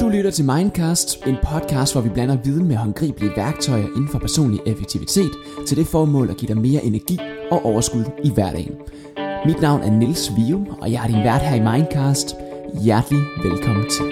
Du 0.00 0.08
lytter 0.08 0.30
til 0.34 0.44
Mindcast, 0.44 1.26
en 1.26 1.36
podcast, 1.42 1.94
hvor 1.94 2.00
vi 2.00 2.08
blander 2.08 2.36
viden 2.44 2.68
med 2.68 2.76
håndgribelige 2.76 3.32
værktøjer 3.36 3.86
inden 3.86 4.08
for 4.08 4.18
personlig 4.18 4.60
effektivitet 4.66 5.30
til 5.66 5.76
det 5.76 5.86
formål 5.86 6.30
at 6.30 6.36
give 6.36 6.54
dig 6.54 6.62
mere 6.62 6.84
energi 6.84 7.18
og 7.50 7.64
overskud 7.64 8.04
i 8.24 8.30
hverdagen. 8.34 8.74
Mit 9.46 9.60
navn 9.60 9.82
er 9.82 9.90
Nils 9.90 10.32
Vium, 10.36 10.66
og 10.80 10.92
jeg 10.92 11.02
er 11.02 11.06
din 11.06 11.24
vært 11.24 11.42
her 11.42 11.54
i 11.54 11.76
Mindcast. 11.76 12.36
Hjertelig 12.82 13.22
velkommen 13.42 13.84
til. 13.90 14.04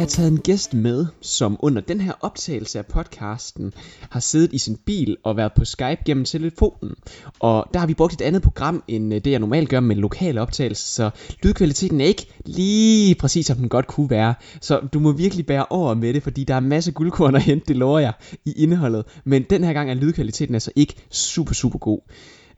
Jeg 0.00 0.08
taget 0.08 0.32
en 0.32 0.38
gæst 0.38 0.74
med, 0.74 1.06
som 1.20 1.56
under 1.58 1.82
den 1.82 2.00
her 2.00 2.12
optagelse 2.20 2.78
af 2.78 2.86
podcasten 2.86 3.74
har 4.10 4.20
siddet 4.20 4.52
i 4.52 4.58
sin 4.58 4.76
bil 4.76 5.16
og 5.24 5.36
været 5.36 5.52
på 5.56 5.64
Skype 5.64 6.02
gennem 6.04 6.24
telefonen. 6.24 6.94
Og 7.40 7.66
der 7.74 7.80
har 7.80 7.86
vi 7.86 7.94
brugt 7.94 8.12
et 8.12 8.20
andet 8.20 8.42
program, 8.42 8.82
end 8.88 9.14
øh, 9.14 9.20
det 9.24 9.30
jeg 9.30 9.38
normalt 9.38 9.68
gør 9.68 9.80
med 9.80 9.96
lokale 9.96 10.40
optagelser, 10.40 10.86
så 10.86 11.10
lydkvaliteten 11.42 12.00
er 12.00 12.04
ikke 12.04 12.26
lige 12.46 13.14
præcis, 13.14 13.46
som 13.46 13.56
den 13.56 13.68
godt 13.68 13.86
kunne 13.86 14.10
være. 14.10 14.34
Så 14.60 14.80
du 14.92 15.00
må 15.00 15.12
virkelig 15.12 15.46
bære 15.46 15.66
over 15.70 15.94
med 15.94 16.14
det, 16.14 16.22
fordi 16.22 16.44
der 16.44 16.54
er 16.54 16.60
masser 16.60 16.90
af 16.90 16.94
guldkorn 16.94 17.34
at 17.34 17.42
hente, 17.42 17.66
det 17.68 17.76
lover 17.76 17.98
jeg, 17.98 18.12
i 18.44 18.52
indholdet. 18.52 19.04
Men 19.24 19.42
den 19.50 19.64
her 19.64 19.72
gang 19.72 19.90
er 19.90 19.94
lydkvaliteten 19.94 20.54
altså 20.54 20.72
ikke 20.76 20.94
super, 21.10 21.54
super 21.54 21.78
god. 21.78 22.00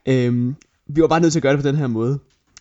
Øhm, 0.09 0.55
vi 0.89 1.01
var 1.01 1.09
bare 1.09 1.20
nødt 1.20 1.33
til 1.33 1.39
at 1.39 1.43
gøre 1.43 1.53
det 1.53 1.62
på 1.62 1.69
den 1.69 1.77
her 1.77 1.87
måde. 1.87 2.19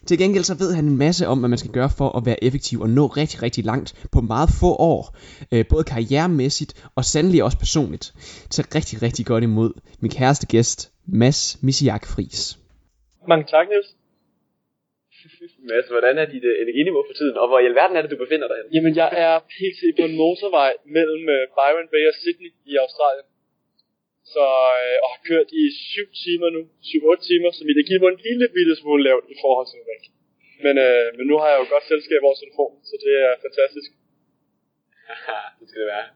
Til 0.08 0.18
gengæld 0.22 0.44
så 0.44 0.56
ved 0.64 0.72
han 0.78 0.86
en 0.86 0.98
masse 1.06 1.24
om, 1.32 1.38
hvad 1.40 1.50
man 1.50 1.62
skal 1.64 1.76
gøre 1.80 1.92
for 2.00 2.10
at 2.18 2.24
være 2.26 2.44
effektiv 2.48 2.78
og 2.86 2.90
nå 2.90 3.06
rigtig, 3.22 3.38
rigtig 3.46 3.64
langt 3.72 3.90
på 4.14 4.20
meget 4.34 4.50
få 4.62 4.72
år. 4.92 5.02
Øh, 5.54 5.64
både 5.74 5.84
karrieremæssigt 5.94 6.72
og 6.98 7.04
sandelig 7.14 7.40
også 7.48 7.60
personligt. 7.66 8.06
Så 8.56 8.62
rigtig, 8.78 8.96
rigtig 9.06 9.24
godt 9.32 9.44
imod 9.50 9.72
min 10.02 10.12
kæreste 10.18 10.46
gæst, 10.54 10.80
Mads 11.22 11.40
Misiak 11.66 12.04
Fris. 12.14 12.38
Mange 13.32 13.46
tak, 13.54 13.66
Niels. 13.72 13.90
Mads, 15.70 15.88
hvordan 15.94 16.16
er 16.22 16.28
dit 16.34 16.46
uh, 16.52 16.54
energiniveau 16.64 17.04
for 17.10 17.16
tiden, 17.20 17.36
og 17.42 17.46
hvor 17.50 17.60
i 17.64 17.66
alverden 17.72 17.96
er 17.98 18.02
det, 18.02 18.12
du 18.14 18.20
befinder 18.26 18.48
dig 18.50 18.58
hen? 18.60 18.68
Jamen, 18.76 18.94
jeg 19.02 19.10
er 19.26 19.34
pt. 19.54 19.80
på 20.00 20.04
en 20.10 20.16
motorvej 20.22 20.72
mellem 20.98 21.24
uh, 21.36 21.44
Byron 21.58 21.88
Bay 21.94 22.04
og 22.12 22.16
Sydney 22.22 22.50
i 22.72 22.74
Australien. 22.84 23.28
Så, 24.36 24.44
øh, 24.82 24.96
og 25.04 25.08
har 25.14 25.22
kørt 25.32 25.50
i 25.62 25.64
7 25.96 26.08
timer 26.26 26.50
nu, 26.56 26.62
7-8 26.90 27.28
timer, 27.30 27.50
så 27.58 27.62
mit 27.68 27.76
energiniveau 27.78 28.08
er 28.10 28.16
en 28.16 28.26
lille 28.30 28.46
bitte 28.56 28.74
smule 28.82 29.02
lavt 29.10 29.26
i 29.34 29.36
forhold 29.44 29.68
til 29.68 29.78
normalt. 29.82 30.06
Men, 30.66 30.76
øh, 30.88 31.08
men 31.18 31.26
nu 31.32 31.36
har 31.42 31.48
jeg 31.52 31.60
jo 31.62 31.68
godt 31.74 31.86
selskab 31.94 32.22
over 32.28 32.38
telefon, 32.44 32.72
så 32.90 32.96
det 33.04 33.14
er 33.26 33.32
fantastisk. 33.46 33.90
det 35.60 35.66
skal 35.70 35.80
det 35.84 35.90
være. 35.96 36.08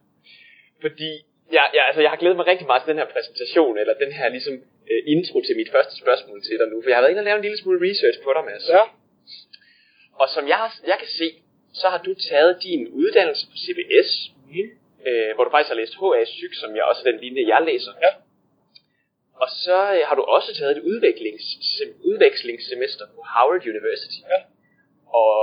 Fordi, 0.86 1.10
ja, 1.58 1.64
ja, 1.78 1.82
altså, 1.90 2.02
jeg 2.06 2.12
har 2.14 2.20
glædet 2.22 2.38
mig 2.40 2.48
rigtig 2.52 2.68
meget 2.70 2.82
til 2.84 2.92
den 2.92 3.02
her 3.02 3.10
præsentation, 3.16 3.74
eller 3.82 3.94
den 4.04 4.12
her 4.20 4.28
ligesom 4.36 4.56
uh, 4.92 5.02
intro 5.16 5.38
til 5.48 5.56
mit 5.62 5.70
første 5.76 5.94
spørgsmål 6.04 6.38
til 6.48 6.56
dig 6.60 6.68
nu, 6.72 6.78
for 6.82 6.90
jeg 6.90 6.98
har 6.98 7.04
været 7.04 7.14
inde 7.14 7.24
og 7.26 7.30
lave 7.30 7.38
en 7.42 7.46
lille 7.48 7.60
smule 7.64 7.80
research 7.90 8.18
på 8.26 8.30
dig, 8.36 8.44
Mads. 8.50 8.66
Ja, 8.76 8.84
Og 10.22 10.28
som 10.36 10.44
jeg, 10.52 10.58
har- 10.64 10.82
jeg 10.92 10.98
kan 11.04 11.12
se, 11.22 11.28
så 11.82 11.86
har 11.94 12.02
du 12.08 12.12
taget 12.30 12.54
din 12.68 12.82
uddannelse 13.02 13.44
på 13.52 13.56
CBS, 13.64 14.12
Mhm. 14.52 14.70
Øh, 15.10 15.30
hvor 15.36 15.44
du 15.44 15.52
faktisk 15.54 15.72
har 15.74 15.82
læst 15.82 15.96
HA 16.02 16.24
Psyk, 16.24 16.54
som 16.62 16.70
jeg 16.76 16.84
også 16.90 17.02
er 17.02 17.12
den 17.12 17.20
linje, 17.26 17.52
jeg 17.54 17.62
læser. 17.70 17.94
Ja. 18.06 18.12
Og 19.42 19.50
så 19.64 19.78
øh, 19.96 20.02
har 20.08 20.16
du 20.20 20.24
også 20.38 20.50
taget 20.60 20.78
et 20.78 20.84
udviklings, 20.92 21.46
udvekslingssemester 22.10 23.06
på 23.16 23.20
Howard 23.34 23.64
University. 23.74 24.20
Ja. 24.34 24.40
Og 25.24 25.36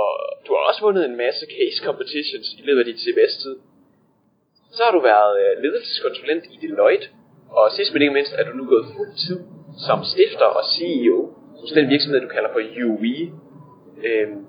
du 0.45 0.49
har 0.55 0.61
også 0.69 0.81
vundet 0.87 1.03
en 1.05 1.15
masse 1.25 1.45
case 1.55 1.79
competitions 1.87 2.47
i 2.59 2.61
løbet 2.67 2.79
af 2.79 2.85
dit 2.85 2.99
CBS-tid. 3.05 3.55
Så 4.75 4.83
har 4.83 4.91
du 4.91 5.01
været 5.11 5.33
øh, 5.43 5.63
ledelseskonsulent 5.63 6.43
i 6.53 6.57
Deloitte, 6.61 7.07
og 7.49 7.71
sidst 7.71 7.93
men 7.93 8.01
ikke 8.01 8.13
mindst 8.13 8.33
er 8.33 8.43
du 8.43 8.53
nu 8.57 8.65
gået 8.73 8.85
fuld 8.95 9.11
tid 9.27 9.39
som 9.87 10.03
stifter 10.03 10.45
og 10.59 10.63
CEO 10.73 11.19
hos 11.59 11.71
den 11.71 11.89
virksomhed, 11.89 12.21
du 12.21 12.27
kalder 12.27 12.49
for 12.53 12.61
UE. 12.85 13.31
Øhm, 14.07 14.45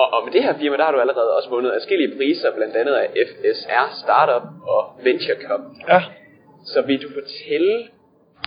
og, 0.00 0.06
og 0.14 0.24
med 0.24 0.32
det 0.32 0.42
her 0.42 0.58
firma, 0.58 0.76
der 0.76 0.84
har 0.84 0.92
du 0.92 1.00
allerede 1.00 1.36
også 1.36 1.48
vundet 1.48 1.72
adskillige 1.72 2.16
priser, 2.16 2.54
blandt 2.56 2.76
andet 2.76 2.94
af 2.94 3.06
FSR 3.28 3.84
Startup 4.02 4.46
og 4.66 4.82
Venture 5.04 5.38
Cup. 5.46 5.60
ja. 5.88 6.00
Så 6.72 6.82
vil 6.82 7.02
du 7.02 7.08
fortælle 7.18 7.74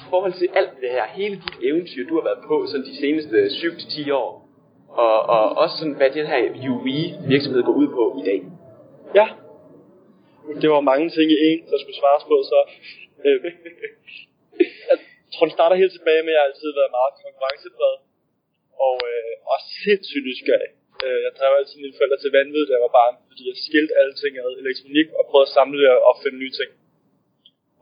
i 0.02 0.06
forhold 0.10 0.34
til 0.34 0.50
alt 0.56 0.74
det 0.82 0.90
her, 0.90 1.06
hele 1.20 1.36
dit 1.36 1.58
eventyr, 1.70 2.08
du 2.10 2.16
har 2.20 2.24
været 2.30 2.42
på 2.48 2.56
sådan 2.72 2.86
de 2.86 2.96
seneste 3.04 3.38
7-10 3.46 4.14
år, 4.14 4.30
og, 4.90 5.16
og 5.36 5.44
også 5.64 5.76
sådan, 5.78 5.98
hvad 6.00 6.10
den 6.10 6.28
her 6.28 6.40
UE 6.70 7.04
virksomhed 7.34 7.64
går 7.64 7.76
ud 7.82 7.88
på 7.98 8.04
i 8.22 8.24
dag. 8.30 8.40
Ja. 9.20 9.28
Det 10.62 10.70
var 10.70 10.82
mange 10.92 11.10
ting 11.18 11.28
i 11.32 11.38
en, 11.50 11.60
der 11.72 11.78
skulle 11.82 12.00
svares 12.02 12.24
på, 12.32 12.36
så... 12.52 12.58
Øh, 13.26 13.40
jeg 14.90 14.98
tror, 15.34 15.46
den 15.46 15.58
starter 15.58 15.76
helt 15.76 15.94
tilbage 15.98 16.22
med, 16.24 16.32
at 16.32 16.36
jeg 16.36 16.42
har 16.44 16.50
altid 16.52 16.70
været 16.80 16.92
meget 17.00 17.14
konkurrencepræget. 17.24 18.00
Og 18.88 18.96
øh, 19.12 19.32
også 19.54 19.68
sindssygt 19.84 20.26
nysgerrig. 20.28 20.72
Øh, 21.06 21.20
jeg 21.26 21.32
drev 21.38 21.52
altid 21.60 21.78
mine 21.84 21.98
forældre 21.98 22.20
til 22.22 22.34
vanvid, 22.38 22.64
da 22.66 22.74
jeg 22.76 22.86
var 22.88 22.98
barn, 23.02 23.16
fordi 23.30 23.44
jeg 23.50 23.58
skilte 23.68 23.94
alle 24.00 24.16
ting 24.22 24.34
ad 24.44 24.52
elektronik 24.64 25.08
og 25.18 25.24
prøvede 25.30 25.48
at 25.50 25.56
samle 25.58 25.78
det 25.82 25.90
og 25.96 26.02
opfinde 26.10 26.40
nye 26.44 26.56
ting. 26.60 26.70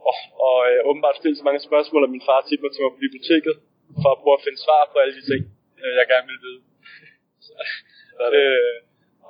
Og, 0.09 0.15
og 0.47 0.57
øh, 0.69 0.79
åbenbart 0.89 1.17
stillede 1.17 1.39
så 1.39 1.47
mange 1.49 1.67
spørgsmål, 1.69 2.01
at 2.03 2.13
min 2.15 2.27
far 2.29 2.39
tippede 2.41 2.65
mig 2.65 2.73
til 2.73 2.83
mig 2.83 2.91
på 2.93 3.03
biblioteket, 3.05 3.55
for 4.01 4.09
at 4.11 4.19
prøve 4.21 4.37
at 4.39 4.45
finde 4.45 4.59
svar 4.65 4.81
på 4.91 4.97
alle 5.01 5.15
de 5.19 5.23
ting, 5.31 5.41
øh, 5.81 5.93
jeg 5.99 6.05
gerne 6.11 6.27
ville 6.29 6.45
vide. 6.47 6.61
Så, 7.45 7.53
øh, 8.39 8.75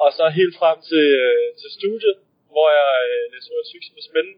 og 0.03 0.09
så 0.17 0.23
helt 0.39 0.55
frem 0.61 0.77
til, 0.89 1.05
øh, 1.25 1.47
til 1.61 1.69
studiet, 1.79 2.15
hvor 2.53 2.67
jeg 2.79 2.91
øh, 3.11 3.23
læste 3.33 3.51
ordet 3.53 3.69
psykisk 3.69 3.91
med 3.97 4.03
spændende. 4.09 4.37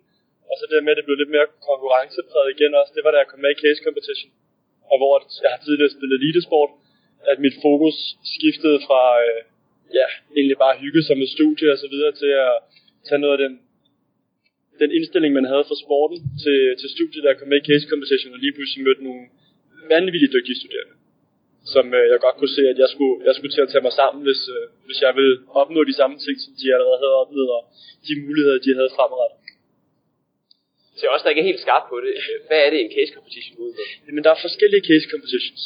Og 0.50 0.56
så 0.58 0.64
det 0.70 0.86
med, 0.86 0.94
at 0.94 1.00
det 1.00 1.06
blev 1.08 1.18
lidt 1.20 1.36
mere 1.36 1.48
konkurrencepræget 1.70 2.50
igen 2.56 2.72
også, 2.80 2.92
det 2.96 3.04
var 3.06 3.12
da 3.12 3.18
jeg 3.22 3.30
kom 3.30 3.42
med 3.44 3.52
i 3.54 3.62
case 3.64 3.82
competition. 3.88 4.32
Og 4.92 4.96
hvor 5.00 5.12
jeg 5.44 5.52
har 5.54 5.62
tidligere 5.68 5.96
spillet 5.96 6.16
elitesport, 6.20 6.72
at 7.32 7.38
mit 7.46 7.56
fokus 7.66 7.98
skiftede 8.34 8.80
fra, 8.88 9.02
øh, 9.26 9.40
ja, 10.00 10.08
egentlig 10.38 10.58
bare 10.66 10.82
hygge 10.84 11.02
sig 11.08 11.16
med 11.22 11.28
studie 11.36 11.68
og 11.74 11.78
så 11.84 11.88
videre, 11.94 12.12
til 12.22 12.32
at 12.46 12.54
tage 13.08 13.24
noget 13.24 13.36
af 13.38 13.42
den, 13.46 13.54
den 14.82 14.90
indstilling, 14.98 15.32
man 15.34 15.50
havde 15.52 15.66
for 15.70 15.78
sporten 15.84 16.20
til, 16.44 16.60
til 16.80 16.90
studiet, 16.96 17.24
der 17.24 17.38
kom 17.40 17.48
med 17.50 17.60
i 17.62 17.68
case 17.70 17.88
competition, 17.92 18.34
og 18.36 18.40
lige 18.44 18.56
pludselig 18.56 18.84
mødte 18.88 19.04
nogle 19.08 19.24
vanvittigt 19.94 20.34
dygtige 20.36 20.60
studerende 20.62 20.96
som 21.74 21.86
øh, 21.98 22.06
jeg 22.12 22.20
godt 22.26 22.38
kunne 22.40 22.56
se, 22.58 22.64
at 22.74 22.78
jeg 22.84 22.90
skulle, 22.94 23.16
jeg 23.28 23.34
skulle 23.36 23.54
til 23.56 23.66
at 23.66 23.72
tage 23.72 23.86
mig 23.88 23.94
sammen, 24.02 24.20
hvis, 24.28 24.42
øh, 24.56 24.66
hvis 24.88 25.00
jeg 25.06 25.12
ville 25.20 25.36
opnå 25.62 25.80
de 25.92 25.96
samme 26.00 26.16
ting, 26.26 26.36
som 26.44 26.52
de 26.60 26.66
allerede 26.76 27.00
havde 27.04 27.18
opnået, 27.24 27.50
og 27.58 27.62
de 28.08 28.14
muligheder, 28.24 28.58
de 28.66 28.72
havde 28.80 28.92
fremadrettet. 28.98 29.40
Jeg 31.02 31.10
også, 31.14 31.24
der 31.24 31.34
ikke 31.34 31.44
er 31.46 31.52
helt 31.52 31.66
skarp 31.66 31.86
på 31.92 31.98
det, 32.06 32.12
hvad 32.48 32.60
er 32.66 32.70
det 32.74 32.80
en 32.82 32.92
case 32.98 33.12
competition 33.18 33.56
ud? 33.64 33.72
Men 34.16 34.24
der 34.24 34.32
er 34.36 34.40
forskellige 34.48 34.84
case 34.90 35.06
competitions. 35.14 35.62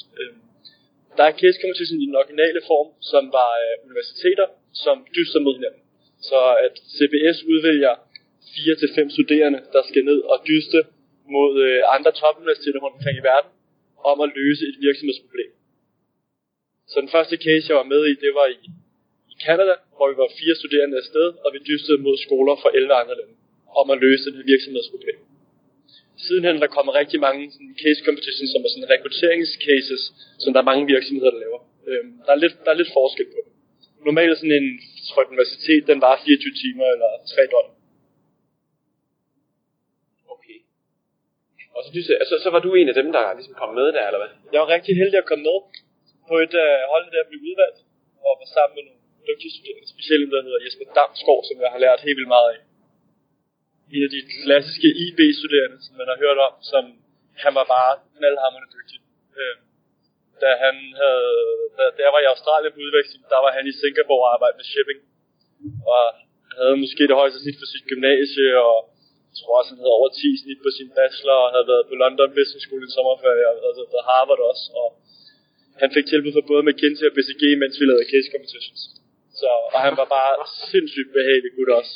Der 1.18 1.24
er 1.30 1.34
case 1.42 1.58
competition 1.64 2.00
i 2.04 2.08
den 2.10 2.20
originale 2.22 2.62
form, 2.72 2.90
som 3.12 3.24
var 3.38 3.52
øh, 3.64 3.74
universiteter, 3.88 4.48
som 4.84 4.96
dyster 5.18 5.40
mod 5.46 5.54
hinanden. 5.58 5.84
Så 6.30 6.40
at 6.66 6.76
CBS 6.96 7.38
udvælger 7.54 7.94
4-5 8.42 9.16
studerende, 9.18 9.60
der 9.76 9.82
skal 9.90 10.04
ned 10.10 10.20
og 10.32 10.38
dyste 10.50 10.80
mod 11.36 11.52
øh, 11.68 11.80
andre 11.96 12.12
topuniversiteter 12.22 12.80
rundt 12.84 12.98
omkring 12.98 13.18
i 13.18 13.28
verden, 13.32 13.52
om 14.12 14.18
at 14.26 14.30
løse 14.40 14.64
et 14.72 14.78
virksomhedsproblem. 14.88 15.52
Så 16.92 16.96
den 17.04 17.14
første 17.16 17.36
case, 17.46 17.66
jeg 17.70 17.78
var 17.82 17.90
med 17.94 18.02
i, 18.12 18.14
det 18.24 18.32
var 18.40 18.48
i, 18.56 18.58
i 19.32 19.36
Canada, 19.46 19.74
hvor 19.96 20.08
vi 20.12 20.16
var 20.24 20.30
fire 20.40 20.56
studerende 20.62 20.98
afsted, 21.04 21.28
og 21.44 21.50
vi 21.54 21.60
dystede 21.70 22.00
mod 22.06 22.16
skoler 22.26 22.56
fra 22.62 22.70
11 22.80 22.94
andre 23.02 23.16
lande, 23.20 23.36
om 23.82 23.86
at 23.94 23.98
løse 24.06 24.28
det 24.36 24.44
virksomhedsproblem. 24.54 25.18
Sidenhen 26.26 26.56
er 26.56 26.64
der 26.66 26.76
kommet 26.78 26.94
rigtig 27.02 27.20
mange 27.28 27.42
sådan, 27.54 27.74
case 27.84 28.02
competitions, 28.08 28.50
som 28.54 28.62
er 28.66 28.70
sådan 28.74 28.90
rekrutteringscases, 28.94 30.02
som 30.44 30.50
der 30.54 30.60
er 30.62 30.70
mange 30.72 30.86
virksomheder, 30.94 31.32
der 31.34 31.44
laver. 31.46 31.62
Øhm, 31.90 32.12
der, 32.26 32.32
er 32.36 32.40
lidt, 32.44 32.56
der 32.64 32.72
er 32.72 32.80
lidt 32.82 32.92
forskel 33.00 33.28
på 33.34 33.40
det. 33.46 33.52
Normalt 34.08 34.38
sådan 34.38 34.58
en 34.62 34.68
et 35.10 35.28
universitet, 35.34 35.82
den 35.92 36.00
var 36.06 36.14
24 36.26 36.54
timer 36.64 36.88
eller 36.96 37.10
3 37.34 37.42
døgn. 37.54 37.72
Okay. 40.34 40.58
Og 41.76 41.80
så, 41.84 41.90
du, 41.96 42.00
altså, 42.24 42.36
så 42.46 42.50
var 42.56 42.62
du 42.66 42.70
en 42.74 42.90
af 42.92 42.98
dem, 43.02 43.08
der 43.16 43.24
ligesom 43.38 43.56
kom 43.62 43.72
med 43.80 43.88
der, 43.96 44.06
eller 44.08 44.22
hvad? 44.22 44.32
Jeg 44.54 44.60
var 44.64 44.70
rigtig 44.76 44.94
heldig 45.02 45.18
at 45.20 45.30
komme 45.30 45.44
med 45.50 45.58
på 46.30 46.36
et 46.46 46.54
uh, 46.64 46.80
hold, 46.92 47.06
der 47.16 47.30
blev 47.30 47.40
udvalgt, 47.50 47.80
og 48.26 48.32
var 48.42 48.50
sammen 48.58 48.74
med 48.78 48.84
nogle 48.88 49.02
dygtige 49.30 49.52
studerende, 49.56 49.88
specielt 49.96 50.26
der 50.34 50.46
hedder 50.48 50.64
Jesper 50.66 50.88
Damsgaard, 50.98 51.44
som 51.50 51.58
jeg 51.64 51.70
har 51.74 51.80
lært 51.86 52.06
helt 52.08 52.18
vildt 52.20 52.36
meget 52.38 52.50
af. 52.54 52.60
En 53.96 54.04
af 54.08 54.12
de 54.16 54.22
klassiske 54.44 54.90
IB-studerende, 55.06 55.78
som 55.86 55.94
man 56.02 56.08
har 56.12 56.18
hørt 56.24 56.40
om, 56.48 56.54
som 56.72 56.84
han 57.44 57.54
var 57.60 57.66
bare 57.76 57.92
knaldhammerende 58.18 58.70
dygtig. 58.78 59.00
Øh, 59.40 59.56
da 60.44 60.50
han 60.66 60.76
havde, 61.02 61.34
da, 61.78 61.84
da 61.96 62.00
jeg 62.06 62.14
var 62.16 62.22
i 62.24 62.32
Australien 62.34 62.74
på 62.74 62.82
udveksling, 62.88 63.22
der 63.34 63.40
var 63.46 63.52
han 63.58 63.66
i 63.72 63.74
Singapore 63.82 64.26
og 64.28 64.34
arbejdede 64.36 64.60
med 64.62 64.68
shipping. 64.74 65.00
Og 65.94 66.04
havde 66.60 66.78
måske 66.84 67.04
det 67.10 67.20
højeste 67.22 67.40
snit 67.42 67.58
for 67.62 67.70
sit 67.74 67.86
gymnasie, 67.92 68.50
og 68.70 68.78
jeg 69.30 69.36
tror 69.40 69.54
også, 69.60 69.72
han 69.74 69.82
havde 69.82 69.98
over 70.00 70.10
10 70.10 70.42
snit 70.44 70.60
på 70.66 70.72
sin 70.78 70.90
bachelor, 70.98 71.40
og 71.46 71.50
havde 71.56 71.68
været 71.72 71.86
på 71.90 71.96
London 72.04 72.32
Business 72.38 72.64
School 72.66 72.84
i 72.88 72.92
sommerferie, 72.96 73.46
og 73.50 73.54
havde 73.64 73.78
været 73.80 73.94
på 73.96 74.02
Harvard 74.10 74.42
også, 74.52 74.66
og 74.82 74.88
han 75.82 75.90
fik 75.96 76.06
tilbud 76.12 76.32
fra 76.36 76.50
både 76.52 76.64
McKinsey 76.68 77.06
og 77.10 77.14
BCG, 77.16 77.44
mens 77.62 77.76
vi 77.80 77.86
lavede 77.86 78.12
case 78.14 78.30
competitions. 78.34 78.82
Så, 79.42 79.50
og 79.74 79.80
han 79.86 79.94
var 80.02 80.08
bare 80.18 80.34
sindssygt 80.72 81.10
behagelig 81.18 81.52
gut 81.58 81.72
også. 81.80 81.94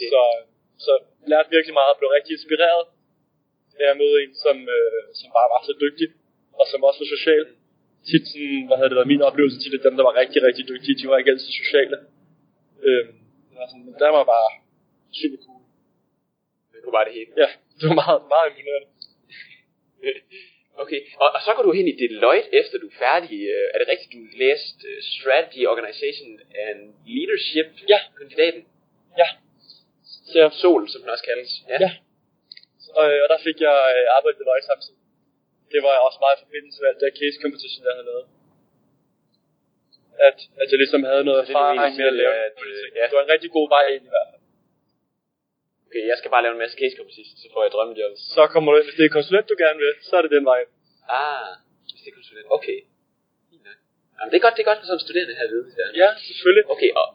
Okay. 0.00 0.10
Så, 0.14 0.22
så 0.86 0.92
lærte 1.30 1.48
virkelig 1.56 1.74
meget 1.78 1.90
og 1.92 1.98
blev 2.00 2.10
rigtig 2.16 2.32
inspireret 2.38 2.84
af 3.82 3.86
at 3.92 3.96
møde 4.02 4.16
en, 4.22 4.32
som, 4.44 4.56
øh, 4.76 5.02
som 5.18 5.28
bare 5.36 5.48
var 5.54 5.60
så 5.68 5.74
dygtig, 5.84 6.08
og 6.60 6.64
som 6.70 6.80
også 6.88 6.98
var 7.02 7.10
social. 7.16 7.44
Tit 8.08 8.24
sådan, 8.32 8.66
hvad 8.66 8.76
havde 8.78 8.90
det 8.90 8.98
været 9.00 9.12
min 9.14 9.26
oplevelse 9.28 9.58
til 9.60 9.70
det, 9.72 9.80
dem 9.86 9.94
der 9.98 10.04
var 10.08 10.14
rigtig, 10.22 10.40
rigtig 10.48 10.64
dygtige, 10.72 10.98
de 11.00 11.04
var 11.10 11.16
ikke 11.18 11.32
altid 11.34 11.52
sociale. 11.62 11.96
Øh, 12.86 13.04
det 13.48 13.56
var 13.60 13.68
sådan, 13.72 13.94
der 14.02 14.10
var 14.18 14.24
bare 14.34 14.50
super 15.20 15.38
cool. 15.44 15.62
Det 16.72 16.78
kunne 16.82 16.96
bare 16.98 17.08
det 17.08 17.14
hele. 17.18 17.30
Ja, 17.42 17.48
det 17.78 17.84
var 17.90 17.96
meget, 18.02 18.20
meget 18.34 18.46
imponerende. 18.50 18.88
Okay, 20.84 21.00
og, 21.22 21.28
og 21.36 21.40
så 21.46 21.50
går 21.56 21.62
du 21.62 21.72
hen 21.78 21.88
i 21.92 21.94
Deloitte, 22.00 22.48
efter 22.60 22.78
du 22.78 22.86
er 22.86 22.98
færdig. 23.06 23.38
Øh, 23.54 23.66
Er 23.74 23.78
det 23.78 23.88
rigtigt, 23.92 24.12
du 24.16 24.22
læste 24.42 24.80
øh, 24.90 25.02
Strategy, 25.14 25.62
Organization 25.72 26.30
and 26.66 26.78
Leadership? 27.14 27.68
Ja. 27.92 27.98
Kandidaten? 28.18 28.62
Ja. 29.20 29.28
Jeg, 30.34 30.52
Sol, 30.62 30.82
som 30.92 31.00
den 31.02 31.10
også 31.14 31.24
kaldes. 31.30 31.52
ja. 31.84 31.90
Og, 33.00 33.06
og 33.24 33.28
der 33.32 33.38
fik 33.46 33.58
jeg 33.66 33.76
øh, 33.96 34.16
arbejde 34.16 34.36
ved 34.38 34.46
Løg 34.50 34.62
samtidig. 34.70 35.00
Det 35.72 35.80
var 35.86 35.94
også 36.08 36.18
meget 36.24 36.36
i 36.38 36.42
forbindelse 36.44 36.76
med 36.80 36.88
alt 36.90 37.00
det 37.02 37.18
case 37.20 37.38
competition, 37.44 37.82
jeg 37.88 37.94
havde 37.96 38.08
lavet. 38.12 38.26
At, 40.28 40.38
at 40.62 40.68
jeg 40.72 40.78
ligesom 40.84 41.02
havde 41.10 41.24
noget 41.28 41.40
erfaring 41.44 41.78
med 42.00 42.06
at 42.12 42.16
lave 42.22 42.34
at, 42.48 42.56
øh, 42.66 42.72
øh, 42.82 42.86
ja. 42.98 43.04
Det 43.08 43.14
var 43.18 43.24
en 43.26 43.32
rigtig 43.34 43.50
god 43.58 43.66
vej 43.76 43.84
ind 43.94 44.04
i 44.08 44.12
hvert 44.14 44.28
fald. 44.30 44.42
Okay, 45.86 46.02
jeg 46.10 46.16
skal 46.20 46.30
bare 46.34 46.42
lave 46.44 46.54
en 46.56 46.62
masse 46.64 46.76
case 46.80 46.94
competition, 47.00 47.36
så 47.42 47.46
får 47.52 47.62
jeg 47.64 47.70
drømmejob. 47.74 48.12
Så 48.36 48.42
kommer 48.52 48.68
du 48.70 48.76
hvis 48.88 48.96
det 49.00 49.04
er 49.08 49.14
konsulent, 49.18 49.46
du 49.52 49.56
gerne 49.64 49.78
vil, 49.84 49.92
så 50.08 50.12
er 50.18 50.22
det 50.24 50.32
den 50.36 50.44
vej. 50.52 50.60
Ah, 51.22 51.50
hvis 51.92 52.00
det 52.04 52.10
er 52.12 52.16
konsulent. 52.20 52.46
Okay. 52.58 52.78
Jamen, 54.16 54.30
det 54.32 54.36
er 54.40 54.44
godt, 54.46 54.54
det 54.56 54.62
er 54.64 54.68
godt 54.70 54.80
for 54.80 54.86
sådan 54.88 55.00
en 55.00 55.06
studerende 55.06 55.34
her 55.40 55.48
vide. 55.54 55.66
Ja. 55.80 55.86
Ja, 56.02 56.08
selvfølgelig. 56.28 56.64
Okay, 56.74 56.90
og... 57.00 57.06